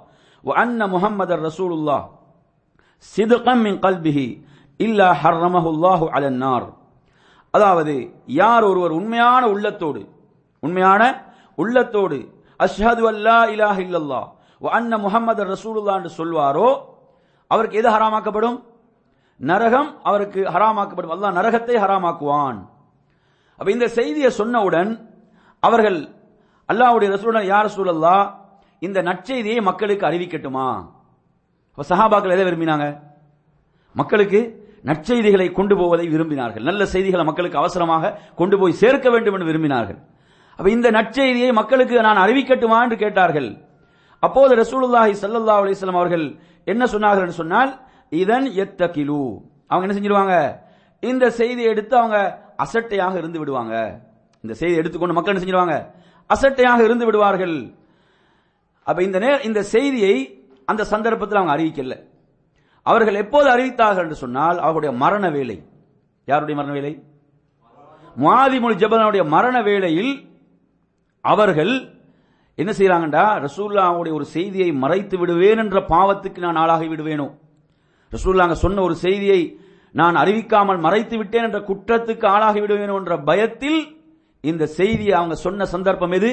[0.44, 2.04] வ அன்ன முஹம்மதர் ரசூலுல்லாஹ்
[3.14, 4.26] சிதுகம் மின் கல்பிஹி
[4.80, 6.66] இல்லா ஹர்ரமஹுல்லாஹு அலன்னார்
[7.54, 7.94] அதாவது
[8.40, 10.02] யார் ஒருவர் உண்மையான உள்ளத்தோடு
[10.62, 11.02] உண்மையான
[11.58, 12.18] உள்ளத்தோடு
[12.60, 14.22] அஷ்ஹது அல்லா இலாஹ இல்லல்லா
[14.62, 16.68] வ அன்ன முஹம்மதர் ரசூலுல்லா என்று சொல்வாரோ
[17.50, 18.56] அவருக்கு எது ஹராமாக்கப்படும்?
[19.40, 21.12] நரகம் அவருக்கு ஹராமாக்கப்படும்.
[21.14, 22.58] அல்லாஹ் நரகத்தை ஹராமாக்குவான்.
[23.60, 24.90] அப்ப இந்த செய்தியை சொன்னவுடன்
[25.62, 25.98] அவர்கள்
[26.68, 28.16] அல்லாஹ்வுடைய ரசூலுடன் யார் சூழல்லா
[28.86, 30.68] இந்த நற்செய்தியை மக்களுக்கு அறிவிக்கட்டுமா?
[31.72, 32.86] அப்ப சஹாபாக்கள் எதை விரும்பினாங்க?
[33.94, 34.40] மக்களுக்கு
[34.88, 36.64] நற்செய்திகளை கொண்டு போவதை விரும்பினார்கள்.
[36.68, 39.98] நல்ல செய்திகளை மக்களுக்கு அவசரமாக கொண்டு போய் சேர்க்க வேண்டும் என்று விரும்பினார்கள்.
[40.58, 43.48] அப்ப இந்த நற்செய்தியை மக்களுக்கு நான் அறிவிக்கட்டுமா என்று கேட்டார்கள்.
[44.22, 46.26] அப்போது ரசூலுல்லாஹி ஸல்லல்லாஹு அலிஸ்லாம் அவர்கள்
[46.72, 47.72] என்ன சொன்னார்கள் என்று சொன்னால்
[48.22, 49.22] இதன் எத்தகிலு.
[49.70, 50.34] அவங்க என்ன செஞ்சிருவாங்க?
[51.02, 52.18] இந்த செய்தியை எடுத்து அவங்க
[52.64, 53.74] அசட்டையாக இருந்து விடுவாங்க.
[54.44, 55.76] இந்த செய்தியை எடுத்துக்கொண்டு மக்கள் என்ன செஞ்சிருவாங்க?
[56.30, 57.56] அசட்டையாக இருந்து விடுவார்கள்.
[58.86, 61.96] அப்ப இந்த நே இந்த செய்தியை அந்த சந்தர்ப்பத்தில் அவங்க அறிவிக்கல.
[62.82, 65.56] அவர்கள் எப்போது அறிவித்தார்கள் என்று சொன்னால் அவருடைய மரண வேலை
[66.28, 66.92] யாருடைய மரண வேலை
[68.16, 70.12] முஆதிமுல் ஜபலனுடைய மரண வேளையில்
[71.20, 71.72] அவர்கள்
[72.58, 77.26] என்ன செய்யறாங்கடா ரசூல்லாவுடைய ஒரு செய்தியை மறைத்து விடுவேன் என்ற பாவத்துக்கு நான் ஆளாகி விடுவேனோ?
[78.14, 79.40] ரசூல்லாங்க சொன்ன ஒரு செய்தியை
[79.94, 83.80] நான் அறிவிக்காமல் மறைத்து விட்டேன் என்ற குற்றத்துக்கு ஆளாகி விடுவேன் என்ற பயத்தில்
[84.44, 86.30] இந்த செய்தியை அவங்க சொன்ன சந்தர்ப்பம் எது?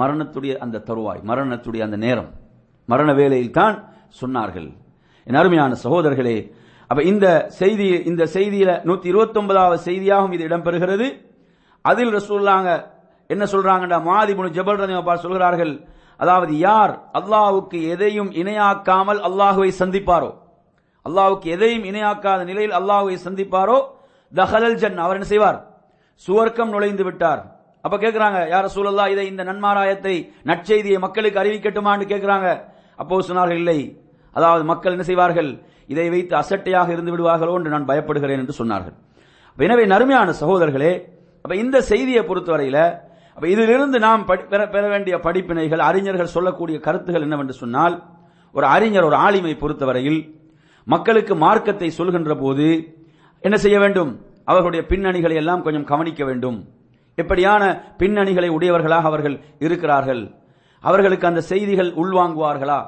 [0.00, 2.30] மரணத்துடைய அந்த தருவாய் மரணத்துடைய அந்த நேரம்
[2.88, 3.76] மரண வேலையில் தான்
[4.20, 4.68] சொன்னார்கள்.
[5.26, 6.36] என் அருமையான சகோதரர்களே
[6.90, 7.26] அப்ப இந்த
[7.60, 11.06] செய்தி இந்த செய்தியில நூத்தி இருபத்தி ஒன்பதாவது செய்தியாகவும் இது இடம்பெறுகிறது.
[11.84, 12.70] அதில் ரசூல்லாங்க
[13.30, 13.98] என்ன சொல்றாங்கடா?
[14.10, 15.74] மாதிபுனு ஜபல் ரதிமா சொல்கிறார்கள்
[16.22, 20.30] அதாவது யார் அல்லாஹுக்கு எதையும் இணையாக்காமல் அல்லாஹுவை சந்திப்பாரோ?
[21.08, 23.82] அல்லாவுக்கு எதையும் இணையாக்காத நிலையில் அல்லாஹுவை சந்திப்பாரோ
[24.34, 25.70] தஹலல் ஜன் அவர் என்ன செய்வார்?
[26.28, 27.56] சுவர்க்கம் நுழைந்து விட்டார்.
[27.80, 32.62] அப்ப கேக்குறாங்க யார சூழல்லா இதை இந்த நன்மாராயத்தை நற்செய்தியை மக்களுக்கு அறிவிக்கட்டுமான்னு கேட்கிறாங்க
[32.96, 34.00] அப்போ சொன்னார்கள் இல்லை.
[34.32, 35.62] அதாவது மக்கள் என்ன செய்வார்கள்?
[35.86, 38.94] இதை வைத்து அசட்டையாக இருந்து விடுவார்களோ என்று நான் பயப்படுகிறேன் என்று சொன்னார்கள்.
[39.56, 41.02] எனவே நறுமையான சகோதரர்களே
[41.42, 42.98] அப்ப இந்த செய்தியை பொறுத்தவரையில
[43.34, 48.02] அப்ப இதிலிருந்து நாம் படி- பெற பெற வேண்டிய படிப்பினைகள் அறிஞர்கள் சொல்லக்கூடிய கருத்துகள் என்னவென்று சொன்னால்
[48.52, 50.41] ஒரு அறிஞர் ஒரு ஆளுமை பொறுத்தவரையில்
[50.86, 52.66] மக்களுக்கு மார்க்கத்தை சொல்கின்ற போது
[53.40, 54.20] என்ன செய்ய வேண்டும்?
[54.44, 56.58] அவர்களுடைய பின்னணிகளை எல்லாம் கொஞ்சம் கவனிக்க வேண்டும்.
[57.18, 57.62] எப்படியான
[57.98, 60.22] பின்னணிகளை உடையவர்களாக அவர்கள் இருக்கிறார்கள்?
[60.80, 62.80] அவர்களுக்கு அந்த செய்திகள் உள்வாங்குவார்களா?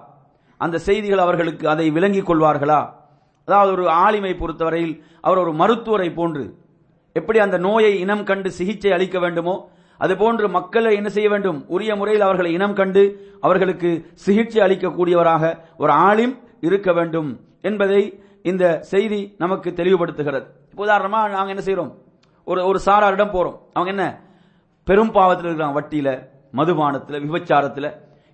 [0.56, 2.80] அந்த செய்திகள் அவர்களுக்கு அதை விளங்கிக் கொள்வார்களா?
[3.44, 6.44] அதாவது ஒரு ஆளுமை பொறுத்தவரையில் அவர் ஒரு மருத்துவரை போன்று
[7.12, 9.68] எப்படி அந்த நோயை இனம் கண்டு சிகிச்சை அளிக்க வேண்டுமோ
[10.00, 11.64] அதுபோன்று மக்களை என்ன செய்ய வேண்டும்?
[11.68, 13.02] உரிய முறையில் அவர்களை இனம் கண்டு
[13.40, 17.40] அவர்களுக்கு சிகிச்சை அளிக்கக்கூடியவராக ஒரு ஆளிம் இருக்க வேண்டும்.
[17.68, 18.02] என்பதை
[18.50, 20.46] இந்த செய்தி நமக்கு தெளிவுபடுத்துகிறது.
[20.82, 21.92] உதாரணமா நாங்க என்ன செய்யறோம்
[22.46, 23.58] ஒரு ஒரு சாராரிடம் போறோம்.
[23.76, 24.06] அவங்க என்ன?
[24.86, 25.76] பெரும் பாவத்தில் இருக்கிறாங்க.
[25.78, 26.08] வட்டியில
[26.58, 27.86] மதுபானத்துல விபச்சாரத்துல.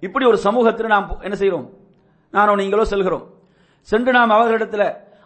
[0.07, 1.69] இப்படி ஒரு சமூகத்தில் நாம் என்ன செய்யறோம்
[2.35, 3.25] நானோ நீங்களோ செல்கிறோம்.
[3.89, 4.85] சென்று நாம் அவர்களிடத்துல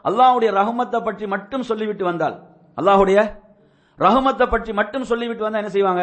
[0.09, 2.37] அல்லாஹுடைய ரஹமத்தை பற்றி மட்டும் சொல்லிவிட்டு வந்தால்
[2.79, 3.19] அல்லாஹுடைய
[3.99, 6.03] ரஹமத்தை பற்றி மட்டும் சொல்லிவிட்டு வந்தா என்ன செய்வாங்க?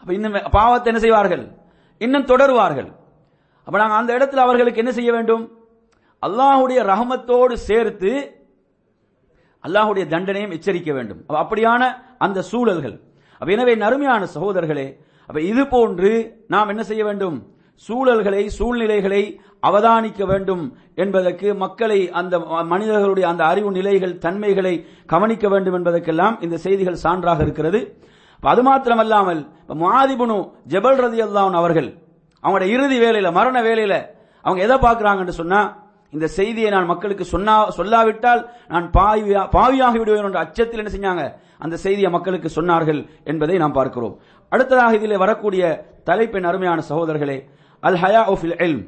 [0.00, 1.44] அப்ப இன்னும் பாவத்தை என்ன செய்வார்கள்?
[2.00, 2.90] இன்னும் தொடருவார்கள்.
[3.66, 5.44] அப்ப நாங்கள் அந்த இடத்துல அவர்களுக்கு என்ன செய்ய வேண்டும்?
[6.26, 8.12] அல்லாஹுடைய ரஹமத்தோடு சேர்த்து
[9.64, 11.20] அல்லாஹுடைய தண்டனையும் எச்சரிக்க வேண்டும்.
[11.42, 11.82] அப்படியான
[12.24, 12.96] அந்த சூழல்கள்.
[13.40, 14.88] அப்ப எனவே நறுமையான சகோதரர்களே
[15.28, 16.10] அப்ப இது போன்று
[16.52, 17.36] நாம் என்ன செய்ய வேண்டும்?
[17.86, 19.22] சூழல்களை சூழ்நிலைகளை
[19.68, 20.64] அவதானிக்க வேண்டும்
[21.02, 22.34] என்பதற்கு மக்களை அந்த
[22.72, 24.74] மனிதர்களுடைய அந்த அறிவு நிலைகள் தன்மைகளை
[25.12, 27.80] கவனிக்க வேண்டும் என்பதற்கெல்லாம் இந்த செய்திகள் சான்றாக இருக்கிறது.
[28.52, 29.40] அது மாத்திரமல்லாமல்
[29.84, 30.36] மாதிபுனு
[30.72, 31.88] ஜெபல் ரதி அல்லான் அவர்கள்
[32.44, 33.94] அவங்களோட இறுதி வேலையில மரண வேலையில
[34.44, 35.60] அவங்க எதை பார்க்கிறாங்கன்னு சொன்னா
[36.14, 38.42] இந்த செய்தியை நான் மக்களுக்கு சொன்னா சொல்லாவிட்டால்
[38.72, 41.24] நான் பாவியா பாவியாகி விடுவேன் என்ற அச்சத்தில் என்ன செஞ்சாங்க?
[41.64, 43.00] அந்த செய்தியை மக்களுக்கு சொன்னார்கள்
[43.30, 44.14] என்பதை நாம் பார்க்கிறோம்.
[44.52, 45.62] அடுத்ததாக இதில் வரக்கூடிய
[46.08, 47.38] தலைப்பின் அருமையான சகோதரர்களே
[47.88, 48.84] அல் ஹயா ஃபில் எல்ம்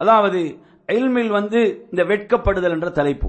[0.00, 0.40] அதாவது
[0.96, 1.60] எல்மில் வந்து
[1.92, 3.28] இந்த வெட்கப்படுதல் என்ற தலைப்பு.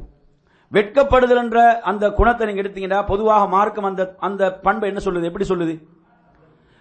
[0.71, 5.29] வெட்கப்படுதல் என்ற அந்த குணத்தை நீங்க எடுத்தீங்கன்னா பொதுவாக மார்க்கம் அந்த அந்த பண்பை என்ன சொல்லுது?
[5.29, 5.75] எப்படி சொல்லுது?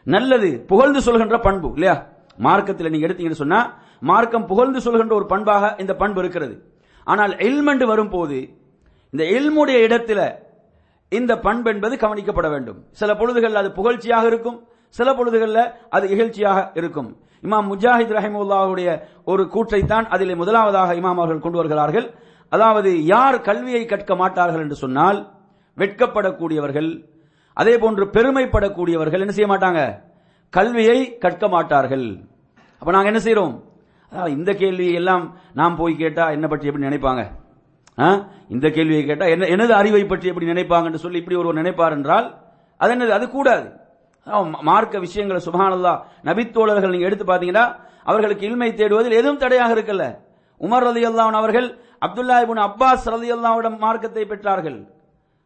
[0.06, 1.96] நல்லது புகழ்ந்து சொல்கின்ற பண்பு இல்லையா?
[2.46, 3.60] மார்க்கத்தில் நீங்க எடுத்தீங்கன்னு சொன்னா
[4.10, 6.54] மார்க்கம் புகழ்ந்து சொல்கின்ற ஒரு பண்பாக இந்த பண்பு இருக்கிறது.
[7.06, 8.38] ஆனால் எல்மெண்டு வரும்போது
[9.12, 10.20] இந்த எல்முடைய இடத்துல
[11.12, 12.78] இந்த பண்பு என்பது கவனிக்கப்பட வேண்டும்.
[13.00, 14.58] சில பொழுதுகள் அது புகழ்ச்சியாக இருக்கும்
[14.98, 15.64] சில பொழுதுகளில்
[15.96, 17.10] அது இகழ்ச்சியாக இருக்கும்.
[17.46, 18.88] இமாம் முஜாஹித் ரஹிமுல்லாவுடைய
[19.32, 22.06] ஒரு கூற்றைத்தான் அதில் முதலாவதாக இமாம் அவர்கள் கொண்டு வருகிறார்கள்.
[22.52, 25.18] அதாவது யார் கல்வியை கற்க மாட்டார்கள் என்று சொன்னால்
[25.80, 26.90] வெட்கப்படக்கூடியவர்கள்
[27.60, 29.80] அதே போன்று பெருமைப்படக்கூடியவர்கள் என்ன செய்ய மாட்டாங்க?
[30.56, 32.06] கல்வியை கற்க மாட்டார்கள்.
[32.80, 33.54] அப்ப நாங்க என்ன செய்யறோம்
[34.12, 37.26] இந்த கேள்வியை எல்லாம் நாம் போய் கேட்டா என்ன பற்றி எப்படி நினைப்பாங்க?
[37.98, 38.26] ஆ?
[38.48, 42.40] இந்த கேள்வியை கேட்டா என்ன எனது அறிவை பற்றி எப்படி நினைப்பாங்கன்னு சொல்லி இப்படி ஒருவர் நினைப்பார் என்றால்
[42.76, 43.08] அது என்னது?
[43.08, 43.72] அது கூடாது.
[44.62, 50.18] மார்க்க விஷயங்களை சுபானல்லா நபித்தோழர்கள் நீங்க எடுத்து பாத்தீங்கன்னா அவர்களுக்கு இல்மை தேடுவதில் எதுவும் தடையாக இருக்கல.
[50.60, 54.88] உமர் ரதி அவர்கள் அப்துல்லா இபுன் அப்பாஸ் ரதி மார்க்கத்தை பெற்றார்கள்.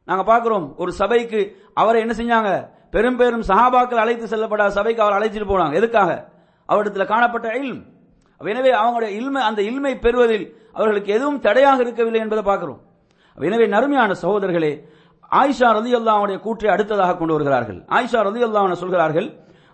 [0.05, 2.69] நாங்க பாக்குறோம் ஒரு சபைக்கு அவரை என்ன செஞ்சாங்க?
[2.91, 5.73] பெரும் பெரும் சஹாபாக்கள் அழைத்து செல்லப்படாத சபைக்கு அவர் அழைச்சிட்டு போனாங்க.
[5.73, 6.29] எதுக்காக?
[6.69, 7.95] அவரிடத்துல காணப்பட்ட இல்ம்.
[8.41, 12.80] எனவே அவங்களுடைய இல்மை அந்த இல்மை பெறுவதில் அவர்களுக்கு எதுவும் தடையாக இருக்கவில்லை என்பதை பார்க்கிறோம்.
[13.39, 14.72] எனவே நறுமையான சகோதரர்களே
[15.41, 17.78] ஆயிஷா ரதி அல்லாவுடைய கூற்றை அடுத்ததாக கொண்டு வருகிறார்கள்.
[17.97, 19.28] ஆயிஷா ரதி அல்லாஹ் சொல்கிறார்கள்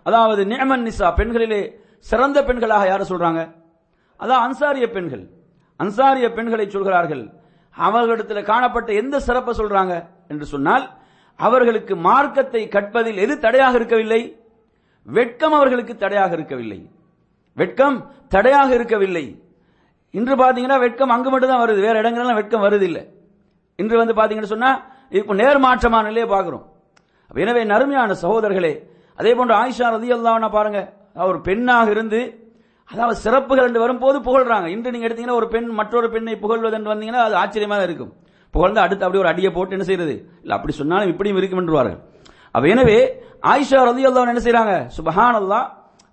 [0.07, 1.61] அதாவது நேமன் நிசா பெண்களிலே
[2.09, 3.41] சிறந்த பெண்களாக யாரை சொல்றாங்க?
[4.19, 5.23] அதான் அன்சாரிய பெண்கள்.
[5.79, 7.23] அன்சாரிய பெண்களை சொல்கிறார்கள்
[7.77, 9.93] அவர்களிடத்தில் காணப்பட்ட எந்த சிறப்பை சொல்றாங்க?
[10.31, 10.85] என்று சொன்னால்
[11.39, 14.21] அவர்களுக்கு மார்க்கத்தை கற்பதில் எது தடையாக இருக்கவில்லை?
[15.07, 16.79] வெட்கம் அவர்களுக்கு தடையாக இருக்கவில்லை.
[17.61, 17.97] வெட்கம்
[18.33, 19.25] தடையாக இருக்கவில்லை.
[20.19, 21.79] இன்று பாத்தீங்கன்னா வெட்கம் அங்கு மட்டும் தான் வருது.
[21.87, 23.03] வேற இடங்கள்லாம் வெட்கம் வருது இல்லை
[23.81, 24.71] இன்று வந்து பாத்தீங்கன்னு சொன்னா
[25.19, 26.65] இப்போ நேர்மாற்றமான நிலையை பார்க்கிறோம்.
[27.43, 28.73] எனவே நறுமையான சகோதரர்களே
[29.19, 30.09] அதே போன்று ஆயிஷா ரதி
[30.57, 30.79] பாருங்க
[31.23, 32.21] அவர் பெண்ணாக இருந்து
[32.89, 34.67] அதாவது சிறப்புகள் என்று வரும்போது புகழ்றாங்க.
[34.75, 38.11] இன்று நீங்க எடுத்தீங்கன்னா ஒரு பெண் மற்றொரு பெண்ணை புகழ்வது என்று வந்தீங்கன்னா அது ஆச்சரியமா தான் இருக்கும்.
[38.53, 40.15] புகழ்ந்து அடுத்து அப்படியே ஒரு அடியை போட்டு என்ன செய்யறது?
[40.43, 41.99] இல்ல அப்படி சொன்னாலும் இப்படியும் இருக்கும் என்றுவார்கள்.
[42.55, 42.97] அப்ப எனவே
[43.51, 45.37] ஆயிஷா ரதி என்ன செய்யறாங்க சுபஹான்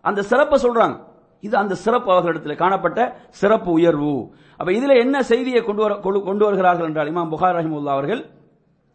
[0.04, 0.96] அந்த சிறப்பை சொல்றாங்க.
[1.40, 4.34] இது அந்த சிறப்பு அவர்களிடத்தில் காணப்பட்ட சிறப்பு உயர்வு.
[4.56, 8.30] அப்ப இதுல என்ன செய்தியை கொண்டு வர கொண்டு- கொண்டு வருகிறார்கள் என்றால் இமாம் புகார் ரஹிமுல்லா அவர்கள்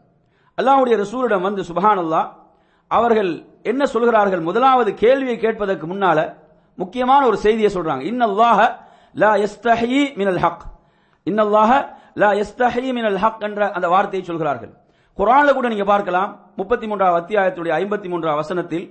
[0.63, 2.29] அல்லாவுடைய ரசூலிடம் வந்து சுபஹான் அல்லா
[2.89, 4.41] அவர்கள் என்ன சொல்கிறார்கள்?
[4.41, 6.35] முதலாவது கேள்வியை கேட்பதற்கு முன்னால
[6.77, 8.15] முக்கியமான ஒரு செய்தியை சொல்றாங்க.
[8.15, 8.77] இன்னல்லாஹ
[9.15, 10.63] லா எஸ்தஹி மினல் ஹக்.
[11.25, 14.73] இன்னல்லாஹ லா எஸ்தஹி மினல் ஹக் என்ற அந்த வார்த்தையை சொல்கிறார்கள்.
[15.19, 16.31] குரான்ல கூட நீங்க பார்க்கலாம்.
[16.61, 18.87] முப்பத்தி மூன்றாவது அத்தியாயத்துடைய ஐம்பத்தி மூன்றாவது வசனத்தில்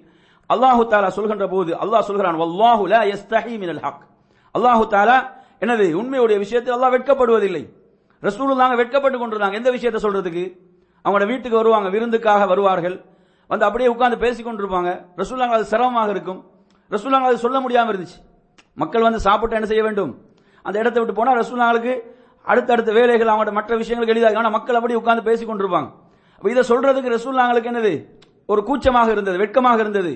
[0.50, 4.04] அல்லாஹு தாலா சொல்கின்ற போது அல்லாஹ் சொல்கிறான் வல்லாஹு லா யஸ்தஹி மினல் ஹக்.
[4.56, 5.18] அல்லாஹு தாலா
[5.64, 7.64] என்னது உண்மையுடைய விஷயத்தில் அல்லாஹ் வெட்கப்படுவதில்லை.
[8.24, 9.58] ரசூலுல்லாங்க வெட்கப்பட்டு கொண்டிருந்தாங்க.
[9.62, 10.46] எந்த விஷயத்தை சொல்றதுக்கு?
[11.06, 12.96] அவங்களோட வீட்டுக்கு வருவாங்க விருந்துக்காக வருவார்கள்.
[13.50, 16.40] வந்து அப்படியே உட்கார்ந்து பேசிக்கொண்டிருப்பாங்க ரசூலாங்க அது சிரமமாக இருக்கும்.
[16.92, 18.18] ரசூலாங்க அது சொல்ல முடியாமல் இருந்துச்சு.
[18.82, 20.12] மக்கள் வந்து சாப்பிட்டு என்ன செய்ய வேண்டும்?
[20.66, 21.94] அந்த இடத்தை விட்டு போனால் ரசூலாங்களுக்கு
[22.52, 25.90] அடுத்தடுத்த வேலைகள் அவங்களோட மற்ற விஷயங்களுக்கு எளிதாக ஆனால் மக்கள் அப்படியே உட்கார்ந்து பேசிக்கொண்டிருப்பாங்க
[26.54, 27.94] இதை சொல்றதுக்கு ரசூல்லாங்களுக்கு என்னது?
[28.52, 30.14] ஒரு கூச்சமாக இருந்தது வெட்கமாக இருந்தது.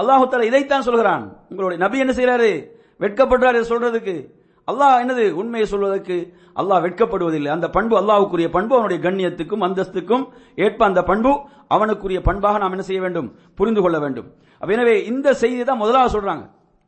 [0.00, 1.24] அல்லாஹு தஆலா இதைத்தான் சொல்கிறான்.
[1.50, 2.50] உங்களுடைய நபி என்ன செய்யறாரு
[3.02, 4.14] வெட்கப்படுறாரு இதை சொல்றதுக்கு.
[4.68, 5.24] அல்லாஹ் என்னது?
[5.40, 6.16] உண்மையை சொல்வதற்கு.
[6.60, 7.50] அல்லாஹ் வெட்கப்படுவதில்லை.
[7.56, 10.24] அந்த பண்பு அல்லாஹுக்குரிய பண்பு அவனுடைய கண்ணியத்துக்கும் அந்தஸ்துக்கும்
[10.64, 11.32] ஏற்ப அந்த பண்பு
[11.74, 13.28] அவனுக்குரிய பண்பாக நாம் என்ன செய்ய வேண்டும்?
[13.58, 14.28] புரிந்து கொள்ள வேண்டும்.
[14.60, 16.44] அப்ப எனவே இந்த செய்தி தான் முதலாக சொல்றாங்க.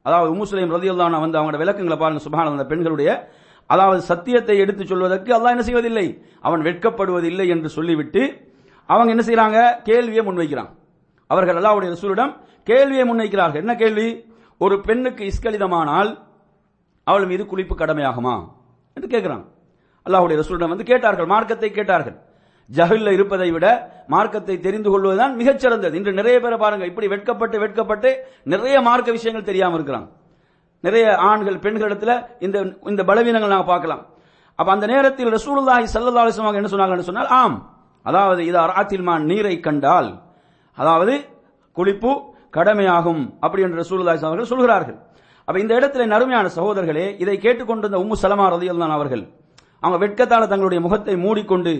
[0.07, 3.11] அதாவது உம்முஸ்லிம் ரதியுல்லாஹ் வந்து அவங்களோட விளக்கங்களை பாருங்க சுபான அந்த பெண்களுடைய
[3.71, 6.07] அதாவது சத்தியத்தை எடுத்து சொல்வதற்கு அல்லாஹ் என்ன செய்வதில்லை?
[6.47, 8.23] அவன் வெட்கப்படுவதில்லை என்று சொல்லிவிட்டு
[8.89, 9.59] அவங்க என்ன செய்யறாங்க?
[9.89, 10.73] கேள்வியை முன்வைக்கிறாங்க
[11.31, 12.33] அவர்கள் அல்லாவுடைய ரசூலிடம்
[12.71, 13.63] கேள்வியை முன்வைக்கிறார்கள்.
[13.65, 14.09] என்ன கேள்வி?
[14.61, 16.11] ஒரு பெண்ணுக்கு இஸ்கலிதமானால்
[17.07, 18.35] அவள் மீது குளிப்பு கடமையாகுமா?
[18.97, 19.45] என்று கேட்கிறாங்க
[20.07, 21.29] அல்லாஹுடைய ரசூலிடம் வந்து கேட்டார்கள்.
[21.33, 22.17] மார்க்கத்தை கேட்டார்கள்.
[22.71, 23.67] ஜஹில்ல இருப்பதை விட
[24.15, 25.95] மார்க்கத்தை தெரிந்து கொள்வதுதான் மிகச்சிறந்தது.
[25.99, 26.85] இன்று நிறைய பேரை பாருங்க.
[26.91, 28.11] இப்படி வெட்கப்பட்டு வெட்கப்பட்டு
[28.53, 30.09] நிறைய மார்க்க விஷயங்கள் தெரியாம இருக்கிறாங்க
[30.85, 32.13] நிறைய ஆண்கள் பெண்களிடத்துல
[32.47, 32.59] இந்த
[32.91, 34.03] இந்த பலவீனங்கள் நாங்கள் பார்க்கலாம்.
[34.59, 37.57] அப்ப அந்த நேரத்தில் ரசூலுல்லாஹி ஸல்லல்லாஹு அலைஹி என்ன சொன்னாங்கன்னு சொன்னால் ஆம்.
[38.05, 40.11] அதாவது இது அராத்தில்மான் நீரை கண்டால்
[40.79, 41.15] அதாவது
[41.77, 42.13] குளிப்பு
[42.57, 44.99] கடமையாகும் அப்படி என்று ரசூலுல்லாஹி அவர்கள் சொல்கிறார்கள்.
[45.49, 49.23] அப்ப இந்த இடத்துல நறுமையான சகோதரர்களே இதை கேட்டுக்கொண்டிருந்த உம்மு சலமா ரலியல்லாஹு அவர்கள்
[49.83, 51.73] அவங்க வெட்கத்தால தங்களுடைய முகத்தை மூடிக்கொண்டு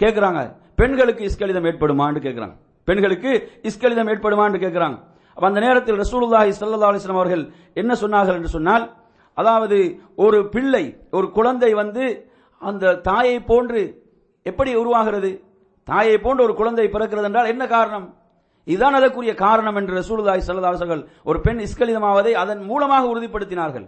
[0.00, 0.40] கேட்கிறாங்க
[0.80, 2.54] பெண்களுக்கு இஸ்கலிதம் ஏற்படுமான்னு கேட்கிறாங்க
[2.88, 3.30] பெண்களுக்கு
[3.68, 4.98] இஸ்கலிதம் ஏற்படுமான்னு கேட்கிறாங்க
[5.36, 8.84] அப்ப அந்த நேரத்தில் ரசூலுல்லாஹி சல்லா அலிஸ்லாம் அவர்கள் என்ன சொன்னார்கள் என்று சொன்னால்
[9.38, 9.78] அதாவது
[10.24, 10.84] ஒரு பிள்ளை
[11.18, 12.04] ஒரு குழந்தை வந்து
[12.62, 13.82] அந்த தாயை போன்று
[14.46, 15.30] எப்படி உருவாகிறது?
[15.88, 18.06] தாயை போன்ற ஒரு குழந்தை பிறக்கிறது என்றால் என்ன காரணம்?
[18.66, 23.86] இதுதான் அதற்குரிய காரணம் என்று ரசூலுதாய் ஸல்லல்லாஹு ஒரு பெண் இஸ்கலிதமாவதை அதன் மூலமாக உறுதிப்படுத்தினார்கள்.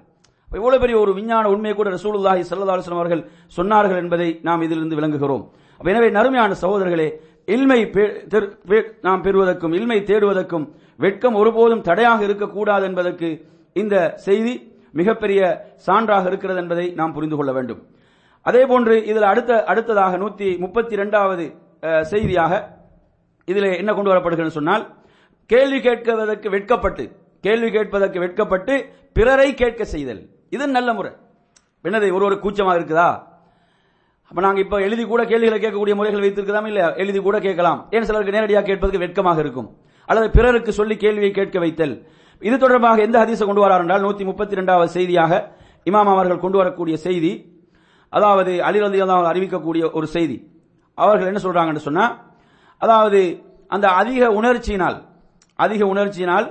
[0.59, 3.23] இவ்வளவு பெரிய ஒரு விஞ்ஞான உண்மையை கூட ரசூலுல்லாஹி சல்லதாசன் அவர்கள்
[3.57, 5.45] சொன்னார்கள் என்பதை நாம் இதிலிருந்து விளங்குகிறோம்.
[5.81, 7.09] எனவே நறுமையான சகோதரர்களே
[7.55, 7.81] இல்மை
[9.07, 10.67] நாம் பெறுவதற்கும் இல்மை தேடுவதற்கும்
[11.05, 13.29] வெட்கம் ஒருபோதும் தடையாக இருக்கக்கூடாது என்பதற்கு
[13.83, 13.95] இந்த
[14.27, 14.55] செய்தி
[14.99, 15.41] மிகப்பெரிய
[15.87, 17.81] சான்றாக இருக்கிறது என்பதை நாம் புரிந்து கொள்ள வேண்டும்.
[18.47, 21.47] அதே போன்று இதில் அடுத்த அடுத்ததாக நூத்தி முப்பத்தி இரண்டாவது
[22.03, 22.53] செய்தியாக
[23.45, 24.85] இதில் என்ன கொண்டு வரப்படுகிறது சொன்னால்
[25.47, 27.05] கேள்வி கேட்கவதற்கு வெட்கப்பட்டு
[27.47, 28.75] கேள்வி கேட்பதற்கு வெட்கப்பட்டு
[29.17, 30.21] பிறரை கேட்க செய்தல்.
[30.55, 31.13] இது நல்ல முறை.
[31.85, 33.09] என்னது ஒரு ஒரு கூச்சமாக இருக்குதா?
[34.31, 37.79] அப்ப நாங்க இப்ப எழுதி கூட கேள்விகளை கேட்கக்கூடிய முறைகள் வைத்திருக்கலாம் இல்ல எழுதி கூட கேட்கலாம்.
[37.91, 39.69] ஏன் சிலருக்கு நேரடியாக கேட்பதற்கு வெட்கமாக இருக்கும்?
[40.09, 41.95] அல்லது பிறருக்கு சொல்லி கேள்வியை கேட்க வைத்தல்.
[42.43, 45.33] இது தொடர்பாக எந்த ஹதீஸை கொண்டு வரார் என்றால் நூத்தி முப்பத்தி இரண்டாவது செய்தியாக
[45.91, 47.33] இமாம் அவர்கள் கொண்டு வரக்கூடிய செய்தி
[48.09, 49.01] அதாவது அலிரந்தி
[49.31, 50.37] அறிவிக்கக்கூடிய ஒரு செய்தி.
[50.99, 52.05] அவர்கள் என்ன சொல்றாங்கன்னு சொன்னா
[52.81, 53.21] அதாவது
[53.71, 54.97] அந்த அதிக உணர்ச்சியினால்
[55.59, 56.47] அதிக உணர்ச்சியினால்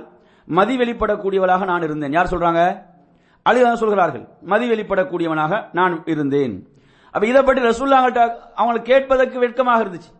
[0.48, 2.12] மதி வெளிப்படக்கூடியவளாக நான் இருந்தேன்.
[2.12, 2.60] யார் சொல்றாங்க?
[3.46, 6.54] அலி சொல்கிறார்கள் மதி வெளிப்படக்கூடியவனாக நான் இருந்தேன்.
[7.14, 8.22] அப்ப இதை பற்றி ரசூல்லாங்கள்ட்ட
[8.56, 10.10] அவங்களுக்கு கேட்பதற்கு வெட்கமாக இருந்துச்சு.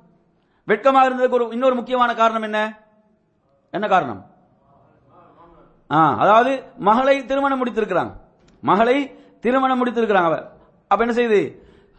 [0.68, 2.58] வெட்கமாக இருந்ததுக்கு ஒரு இன்னொரு முக்கியமான காரணம் என்ன?
[3.72, 4.20] என்ன காரணம்?
[5.90, 8.12] ஆ, அதாவது மகளை திருமணம் முடித்திருக்கிறாங்க.
[8.62, 8.96] மகளை
[9.40, 10.38] திருமணம் முடித்திருக்கிறாங்க அவ
[10.90, 11.40] அப்ப என்ன செய்யுது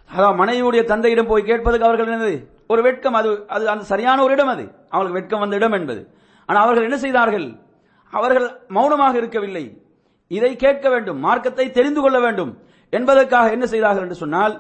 [0.10, 2.34] அதாவது மனைவியுடைய தந்தையிடம் போய் கேட்பதுக்கு அவர்கள் என்னது?
[2.68, 4.64] ஒரு வெட்கம் அது அது அந்த சரியான ஒரு இடம் அது.
[4.90, 6.02] அவங்களுக்கு வெட்கம் வந்த இடம் என்பது.
[6.46, 7.48] ஆனால் அவர்கள் என்ன செய்தார்கள்?
[8.14, 9.82] அவர்கள் மௌனமாக இருக்கவில்லை.
[10.28, 12.52] இதை கேட்க வேண்டும் மார்க்கத்தை தெரிந்து கொள்ள வேண்டும்
[12.90, 14.54] என்பதற்காக என்ன செய்தார்கள் என்று சொன்னால்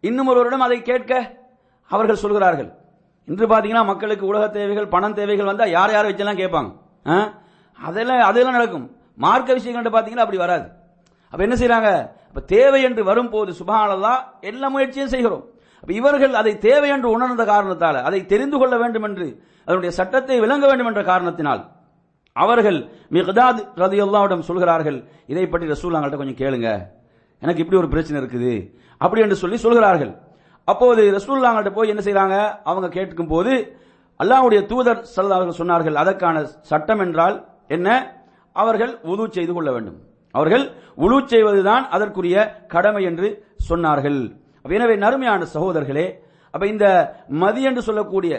[0.00, 1.12] இன்னும் ஒருவரிடம் அதை கேட்க
[1.90, 2.70] அவர்கள் சொல்கிறார்கள்.
[3.28, 6.70] இன்று பார்த்தீங்கன்னா மக்களுக்கு உலக தேவைகள் பணம் தேவைகள் வந்தால் யார் யாரை வச்செல்லாம் கேட்பாங்க?
[7.06, 7.32] ஆ?
[7.78, 8.86] அதெல்லாம் அதெல்லாம் நடக்கும்.
[9.16, 10.66] மார்க்க விஷயங்கள் பார்த்தீங்கன்னா அப்படி வராது.
[11.32, 11.90] அப்ப என்ன செய்யறாங்க
[12.28, 14.14] அப்ப தேவை என்று வரும்போது சுபஹானல்லா
[14.50, 15.44] எல்லா முயற்சியும் செய்கிறோம்.
[15.80, 19.26] அப்ப இவர்கள் அதை தேவை என்று உணர்ந்த காரணத்தால் அதை தெரிந்து கொள்ள வேண்டும் என்று
[19.66, 21.62] அதனுடைய சட்டத்தை விளங்க வேண்டும் என்ற காரணத்தினால்
[22.36, 22.78] அவர்கள்
[23.16, 24.98] மிகதாத் ரதியுல்லாவிடம் சொல்கிறார்கள்
[25.32, 26.68] இதை பற்றி ரசூல் அவங்கள்ட்ட கொஞ்சம் கேளுங்க.
[27.42, 28.52] எனக்கு இப்படி ஒரு பிரச்சனை இருக்குது.
[29.04, 30.12] அப்படி என்று சொல்லி சொல்கிறார்கள்.
[30.68, 32.36] அப்போது ரசூல்லாங்கள்ட்ட போய் என்ன செய்யறாங்க
[32.70, 33.52] அவங்க கேட்கும் போது
[34.20, 36.36] அல்லாஹ்வுடைய தூதர் ஸல்லல்லாஹு சொன்னார்கள் அதற்கான
[36.70, 37.36] சட்டம் என்றால்
[37.76, 37.88] என்ன?
[38.56, 39.98] அவர்கள் உது செய்து கொள்ள வேண்டும்.
[40.34, 40.64] அவர்கள்
[41.04, 42.36] உழு செய்வதுதான் அதற்குரிய
[42.74, 43.28] கடமை என்று
[43.68, 44.20] சொன்னார்கள்.
[44.76, 46.06] எனவே நறுமையான சகோதரர்களே
[46.54, 46.86] அப்ப இந்த
[47.42, 48.32] மதி என்று சொல்லக்கூடிய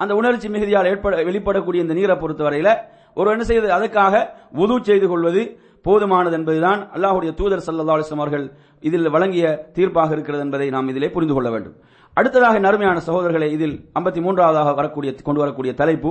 [0.00, 2.70] அந்த உணர்ச்சி மிகுதியால் ஏற்பட வெளிப்படக்கூடிய இந்த நீரை பொறுத்தவரையில
[3.18, 3.68] ஒரு என்ன செய்வது?
[3.76, 4.14] அதற்காக
[4.62, 5.42] உது செய்து கொள்வது
[5.86, 8.44] போதுமானது என்பதுதான் அல்லாஹ்வுடைய தூதர் ஸல்லல்லாஹு அலைஹி அவர்கள்
[8.88, 11.76] இதில் வழங்கிய தீர்ப்பாக இருக்கிறது என்பதை நாம் இதிலே புரிந்து கொள்ள வேண்டும்.
[12.16, 16.10] அடுத்ததாக நறுமையான சகோதரர்களை இதில் 53 மூன்றாவதாக வரக்கூடிய கொண்டு வரக்கூடிய தலைப்பு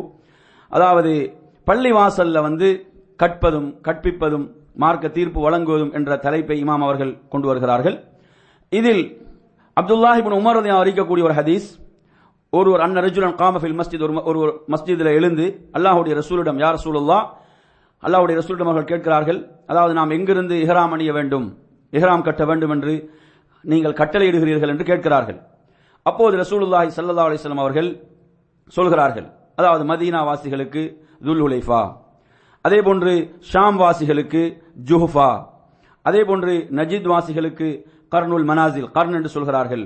[0.72, 1.12] அதாவது
[1.70, 2.70] பள்ளி வாசல்ல வந்து
[3.24, 4.46] கற்பதும் கற்பிப்பதும்
[4.76, 7.98] மார்க்க தீர்ப்பு வழங்குவதும் என்ற தலைப்பை இமாம் அவர்கள் கொண்டு வருகிறார்கள்.
[8.72, 9.04] இதில்
[9.78, 11.68] அப்துல்லாஹ் உமர் அறிக்கக்கூடிய ஒரு ஹதீஸ்
[12.54, 15.46] ஒருவர் அன்ன ரஜுலன் காமஃபில் மஸ்ஜித் ஒரு ஒரு மஸ்ஜிதில் எழுந்து
[15.78, 17.20] அல்லாஹுடைய ரசூலிடம் யார் ரசூலுல்லா
[18.04, 19.40] அல்லாஹ்வுடைய ரசூலிடம் அவர்கள் கேட்கிறார்கள்
[19.72, 21.48] அதாவது நாம் எங்கிருந்து இஹராம் அணிய வேண்டும்?
[21.94, 22.94] இஹராம் கட்ட வேண்டும் என்று
[23.64, 25.40] நீங்கள் கட்டளையிடுகிறீர்கள் என்று கேட்கிறார்கள்.
[26.06, 27.90] அப்போது ரசூலுல்லாஹி சல்லா அலிஸ்லாம் அவர்கள்
[28.78, 29.28] சொல்கிறார்கள்
[29.60, 30.84] அதாவது மதீனா வாசிகளுக்கு
[31.26, 31.82] துல் ஹுலைஃபா
[32.66, 33.14] அதே போன்று
[33.52, 34.42] ஷாம் வாசிகளுக்கு
[34.90, 35.30] ஜுஹுஃபா
[36.06, 37.68] அதே போன்று நஜீத் வாசிகளுக்கு
[38.14, 39.86] கர்னுல் மனாசில் கர்ன் என்று சொல்கிறார்கள்.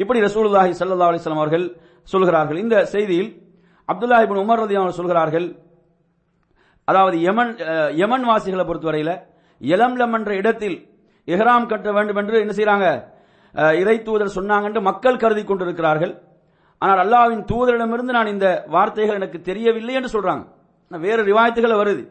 [0.00, 1.66] இப்படி ரசூலுல்லாஹி சல்லா அலிஸ்லாம் அவர்கள்
[2.12, 2.58] சொல்கிறார்கள்.
[2.64, 3.30] இந்த செய்தியில்
[3.88, 5.46] அப்துல்லாஹிபின் உமர் ரதி அவர்கள் சொல்கிறார்கள்
[6.90, 7.52] அதாவது யமன்
[8.02, 9.14] யமன் வாசிகளை பொறுத்தவரையில்
[9.60, 10.76] யலம்லம் என்ற இடத்தில்
[11.28, 12.86] இஹ்ராம் கட்ட வேண்டும் என்று என்ன செய்கிறாங்க
[13.80, 16.12] இறை தூதர் சொன்னாங்க என்று மக்கள் கருதி கொண்டிருக்கிறார்கள்.
[16.82, 20.44] ஆனால் அல்லாஹ்வின் தூதரிடமிருந்து நான் இந்த வார்த்தைகள் எனக்கு தெரியவில்லை என்று சொல்றாங்க.
[20.90, 22.02] வேறு ரிவாயத்துகள் வருது.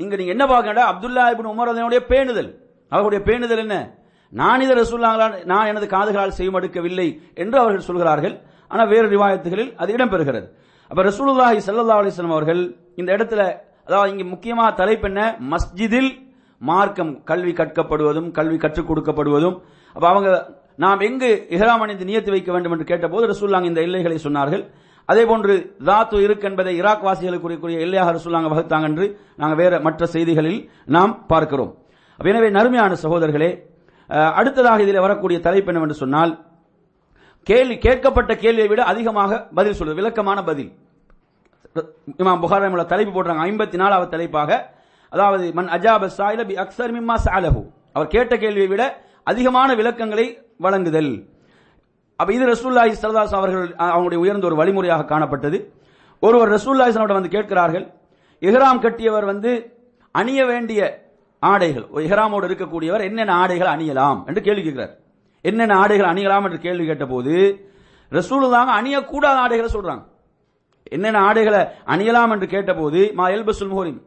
[0.00, 2.50] இங்க நீங்க என்ன பார்க்கண்டா அப்துல்லா இப்னு உமர் அதனுடைய பேணுதல்.
[2.92, 3.76] அவர்களுடைய பேணுதல் என்ன?
[4.32, 7.08] நான் இதை ரசூல்லாங்களால் நான் எனது காதுகளால் செய்யும் எடுக்கவில்லை
[7.42, 8.34] என்று அவர்கள் சொல்கிறார்கள்.
[8.70, 10.46] ஆனால் வேறு ரிவாயத்துகளில் அது இடம்பெறுகிறது.
[10.90, 12.62] அப்ப ரசூலுல்லாஹி சல்லா அலிஸ்லாம் அவர்கள்
[13.00, 13.42] இந்த இடத்துல
[13.88, 15.20] அதாவது இங்க முக்கியமாக தலைப்பு என்ன?
[15.52, 16.10] மஸ்ஜிதில்
[16.60, 19.56] மார்க்கம் கல்வி கற்கப்படுவதும் கல்வி கற்றுக் கொடுக்கப்படுவதும்.
[19.96, 20.30] அப்ப அவங்க
[20.84, 24.62] நாம் எங்கு இஹ்ராம் அணிந்து நியத்து வைக்க வேண்டும் என்று கேட்டபோது ரசூல்லாங்க இந்த எல்லைகளை சொன்னார்கள்.
[25.10, 25.54] அதே போன்று
[25.88, 29.06] தாத்து இருக்கு என்பதை ஈராக் வாசிகளுக்கு எல்லையாக ரசூல்லாங்க வகுத்தாங்க என்று
[29.40, 30.60] நாங்கள் வேற மற்ற செய்திகளில்
[30.96, 31.72] நாம் பார்க்கிறோம்.
[32.18, 33.50] எனவே நறுமையான சகோதரர்களே
[34.40, 36.32] அடுத்ததாக இதில் வரக்கூடிய தலைப்பு என்னவென்று சொன்னால்
[37.46, 40.70] கேள்வி கேட்கப்பட்ட கேள்வியை விட அதிகமாக பதில் சொல்வது விளக்கமான பதில்.
[42.20, 44.50] இமாம் புகாரி தலைப்பு போடுறாங்க ஐம்பத்தி நாலாவது தலைப்பாக.
[45.12, 47.62] அதாவது மன் அஜாப சாயில பி அக்சர் மிம்மா சாலஹு
[47.96, 48.82] அவர் கேட்ட கேள்வியை விட
[49.30, 50.26] அதிகமான விளக்கங்களை
[50.64, 51.12] வழங்குதல்.
[52.20, 55.58] அப்ப இது ரசூல்லாஹி ஸல்லல்லாஹு அவர்கள் அவங்களுடைய உயர்ந்த ஒரு வழிமுறையாக காணப்பட்டது.
[56.22, 57.86] ஒருவர் ரசூல்லாஹி ஸல்லல்லாஹு வந்து கேட்கிறார்கள்
[58.48, 59.50] இஹ்ராம் கட்டியவர் வந்து
[60.14, 60.80] அணிய வேண்டிய
[61.42, 64.92] ஆடைகள் ஒரு இஹ்ராமோடு இருக்கக்கூடியவர் என்னென்ன ஆடைகள் அணியலாம் என்று கேள்வி கேட்கிறார்.
[65.44, 67.34] என்னென்ன ஆடைகள் அணியலாம் என்று கேள்வி கேட்டபோது
[68.12, 70.02] ரசூலுல்லாஹ் அணியக்கூடாத ஆடைகளை சொல்றாங்க.
[70.96, 71.62] என்னென்ன ஆடைகளை
[71.94, 74.00] அணியலாம் என்று கேட்டபோது மா எல்பசுல் முஹரிம்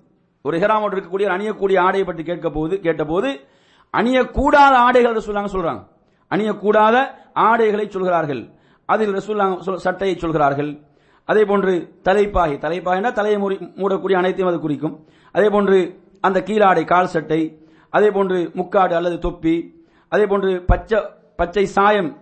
[0.45, 3.29] ஒரு ஹெராமோடு இருக்கக்கூடிய அணியக்கூடிய ஆடையை பற்றி கேட்க போது கேட்டபோது
[3.93, 5.81] அணியக்கூடாத ஆடைகள் ரசூலாங்க சொல்றாங்க.
[6.33, 8.49] அணியக்கூடாத ஆடைகளை சொல்கிறார்கள்.
[8.85, 10.79] அதில் ரசூல்லா சொல்- சட்டையை சொல்கிறார்கள்.
[11.25, 12.57] அதே போன்று தலைப்பாகி.
[12.57, 15.05] தலைப்பாகினா தலையை மூடி மூடக்கூடிய அனைத்தையும் அது குறிக்கும்.
[15.31, 17.67] அதே போன்று அந்த கீழாடை கால் சட்டை.
[17.89, 19.85] அதே போன்று முக்காடு அல்லது தொப்பி.
[20.09, 21.01] அதே போன்று பச்சை
[21.35, 22.17] பச்சை சாயம்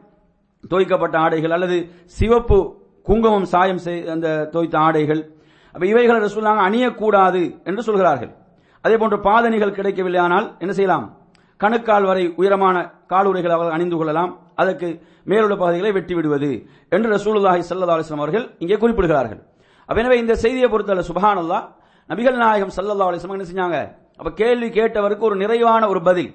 [0.67, 5.31] துவைக்கப்பட்ட ஆடைகள் அல்லது சிவப்பு குங்குமம் சாயம் அந்த துவைத்த ஆடைகள்.
[5.73, 8.35] அப்ப இவைகளை ரசூல்லாங்க அணியக்கூடாது என்று சொல்கிறார்கள்.
[8.81, 11.17] அதே போன்று பாதணிகள் கிடைக்கவில்லை ஆனால் என்ன செய்யலாம்?
[11.63, 12.75] கணுக்கால் வரை உயரமான
[13.11, 14.31] காலுரைகள் அவர்கள் அணிந்து கொள்ளலாம்.
[14.61, 14.87] அதற்கு
[15.29, 16.51] மேலுள்ள பகுதிகளை வெட்டி விடுவது
[16.95, 19.41] என்று ரசூலுல்லாஹி சல்லா அலிஸ்லாம் அவர்கள் இங்கே குறிப்பிடுகிறார்கள்.
[19.89, 21.65] எனவே இந்த செய்தியை பொறுத்தவரை சுபஹானல்லாஹ்
[22.09, 23.77] நபிகள் நாயகம் சல்லா அலிஸ்லாம் என்ன செஞ்சாங்க?
[24.19, 26.31] அப்ப கேள்வி கேட்டவருக்கு ஒரு நிறைவான ஒரு பதில்.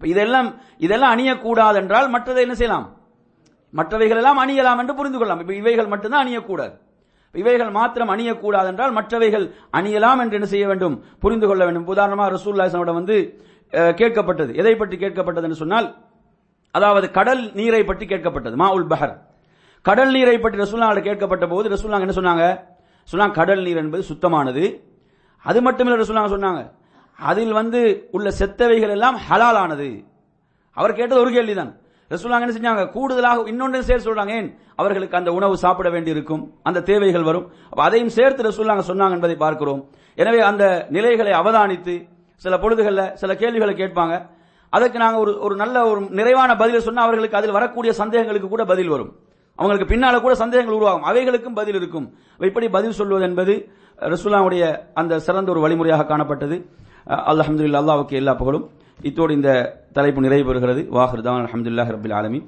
[0.00, 0.48] இதெல்லாம்
[0.86, 2.86] இதெல்லாம் அணியக்கூடாது என்றால் மற்றதை என்ன செய்யலாம்?
[3.78, 5.40] மற்றவைகள் எல்லாம் அணியலாம் என்று புரிந்து கொள்ளலாம்.
[5.44, 6.74] இப்ப இவைகள் மட்டும்தான் அணியக்கூடாது.
[7.34, 9.44] இவைகள் மாத்திரம் அணியக்கூடாது என்றால் மற்றவைகள்
[9.78, 10.94] அணியலாம் என்று என்ன செய்ய வேண்டும்?
[11.24, 11.86] புரிந்து கொள்ள வேண்டும்.
[11.94, 13.16] உதாரணமாக ரசூல்லாசனோட வந்து
[13.72, 14.54] கேட்கப்பட்டது.
[14.54, 15.88] எதை பற்றி கேட்கப்பட்டது என்று சொன்னால்
[16.70, 18.54] அதாவது கடல் நீரை பற்றி கேட்கப்பட்டது.
[18.54, 19.14] மா உல் பஹர்.
[19.82, 22.60] கடல் நீரை பற்றி ரசூல்லாங்க கேட்கப்பட்ட போது ரசூல்லா என்ன சொன்னாங்க?
[23.12, 24.64] சொன்னாங்க கடல் நீர் என்பது சுத்தமானது.
[25.44, 26.62] அது மட்டுமில்ல ரசூல்லாங்க சொன்னாங்க.
[27.18, 30.04] அதில் வந்து உள்ள செத்தவைகள் எல்லாம் ஹலாலானது.
[30.72, 31.76] அவர் கேட்டது ஒரு கேள்விதான்.
[32.10, 32.90] ரசூலுல்லாஹ் என்ன செஞ்சாங்க?
[32.90, 34.30] கூடுதலாக இன்னொன்று சேர்த்து சொல்றாங்க.
[34.30, 34.58] ஏன்?
[34.76, 36.54] அவர்களுக்கு அந்த உணவு சாப்பிட வேண்டியிருக்கும்.
[36.62, 37.52] அந்த தேவைகள் வரும்.
[37.70, 39.90] அதையும் சேர்த்து ரசூல்லாங்க சொன்னாங்க என்பதை பார்க்கிறோம்.
[40.14, 41.96] எனவே அந்த நிலைகளை அவதானித்து
[42.44, 44.14] சில பொழுதுகளில் சில கேள்விகளை கேட்பாங்க.
[44.70, 48.92] அதற்கு நாங்கள் ஒரு ஒரு நல்ல ஒரு நிறைவான பதிலை சொன்னால் அவர்களுக்கு அதில் வரக்கூடிய சந்தேகங்களுக்கு கூட பதில்
[48.94, 49.12] வரும்.
[49.58, 51.06] அவங்களுக்கு பின்னால கூட சந்தேகங்கள் உருவாகும்.
[51.10, 52.06] அவைகளுக்கும் பதில் இருக்கும்.
[52.48, 53.54] இப்படி பதில் சொல்வது என்பது
[54.12, 54.64] ரசுல்லாவுடைய
[54.94, 56.58] அந்த சிறந்த ஒரு வழிமுறையாக காணப்பட்டது.
[57.30, 58.66] அல்ஹம்துலில்லாஹ் அல்லாவுக்கு எல்லா புகழும்.
[59.08, 59.50] இத்தோடு இந்த
[59.92, 62.40] தலைப்பு நிறைவு பெறுகிறது வாஹிருதான் அலமதுல்லாஹ் ரபில் ஆலமி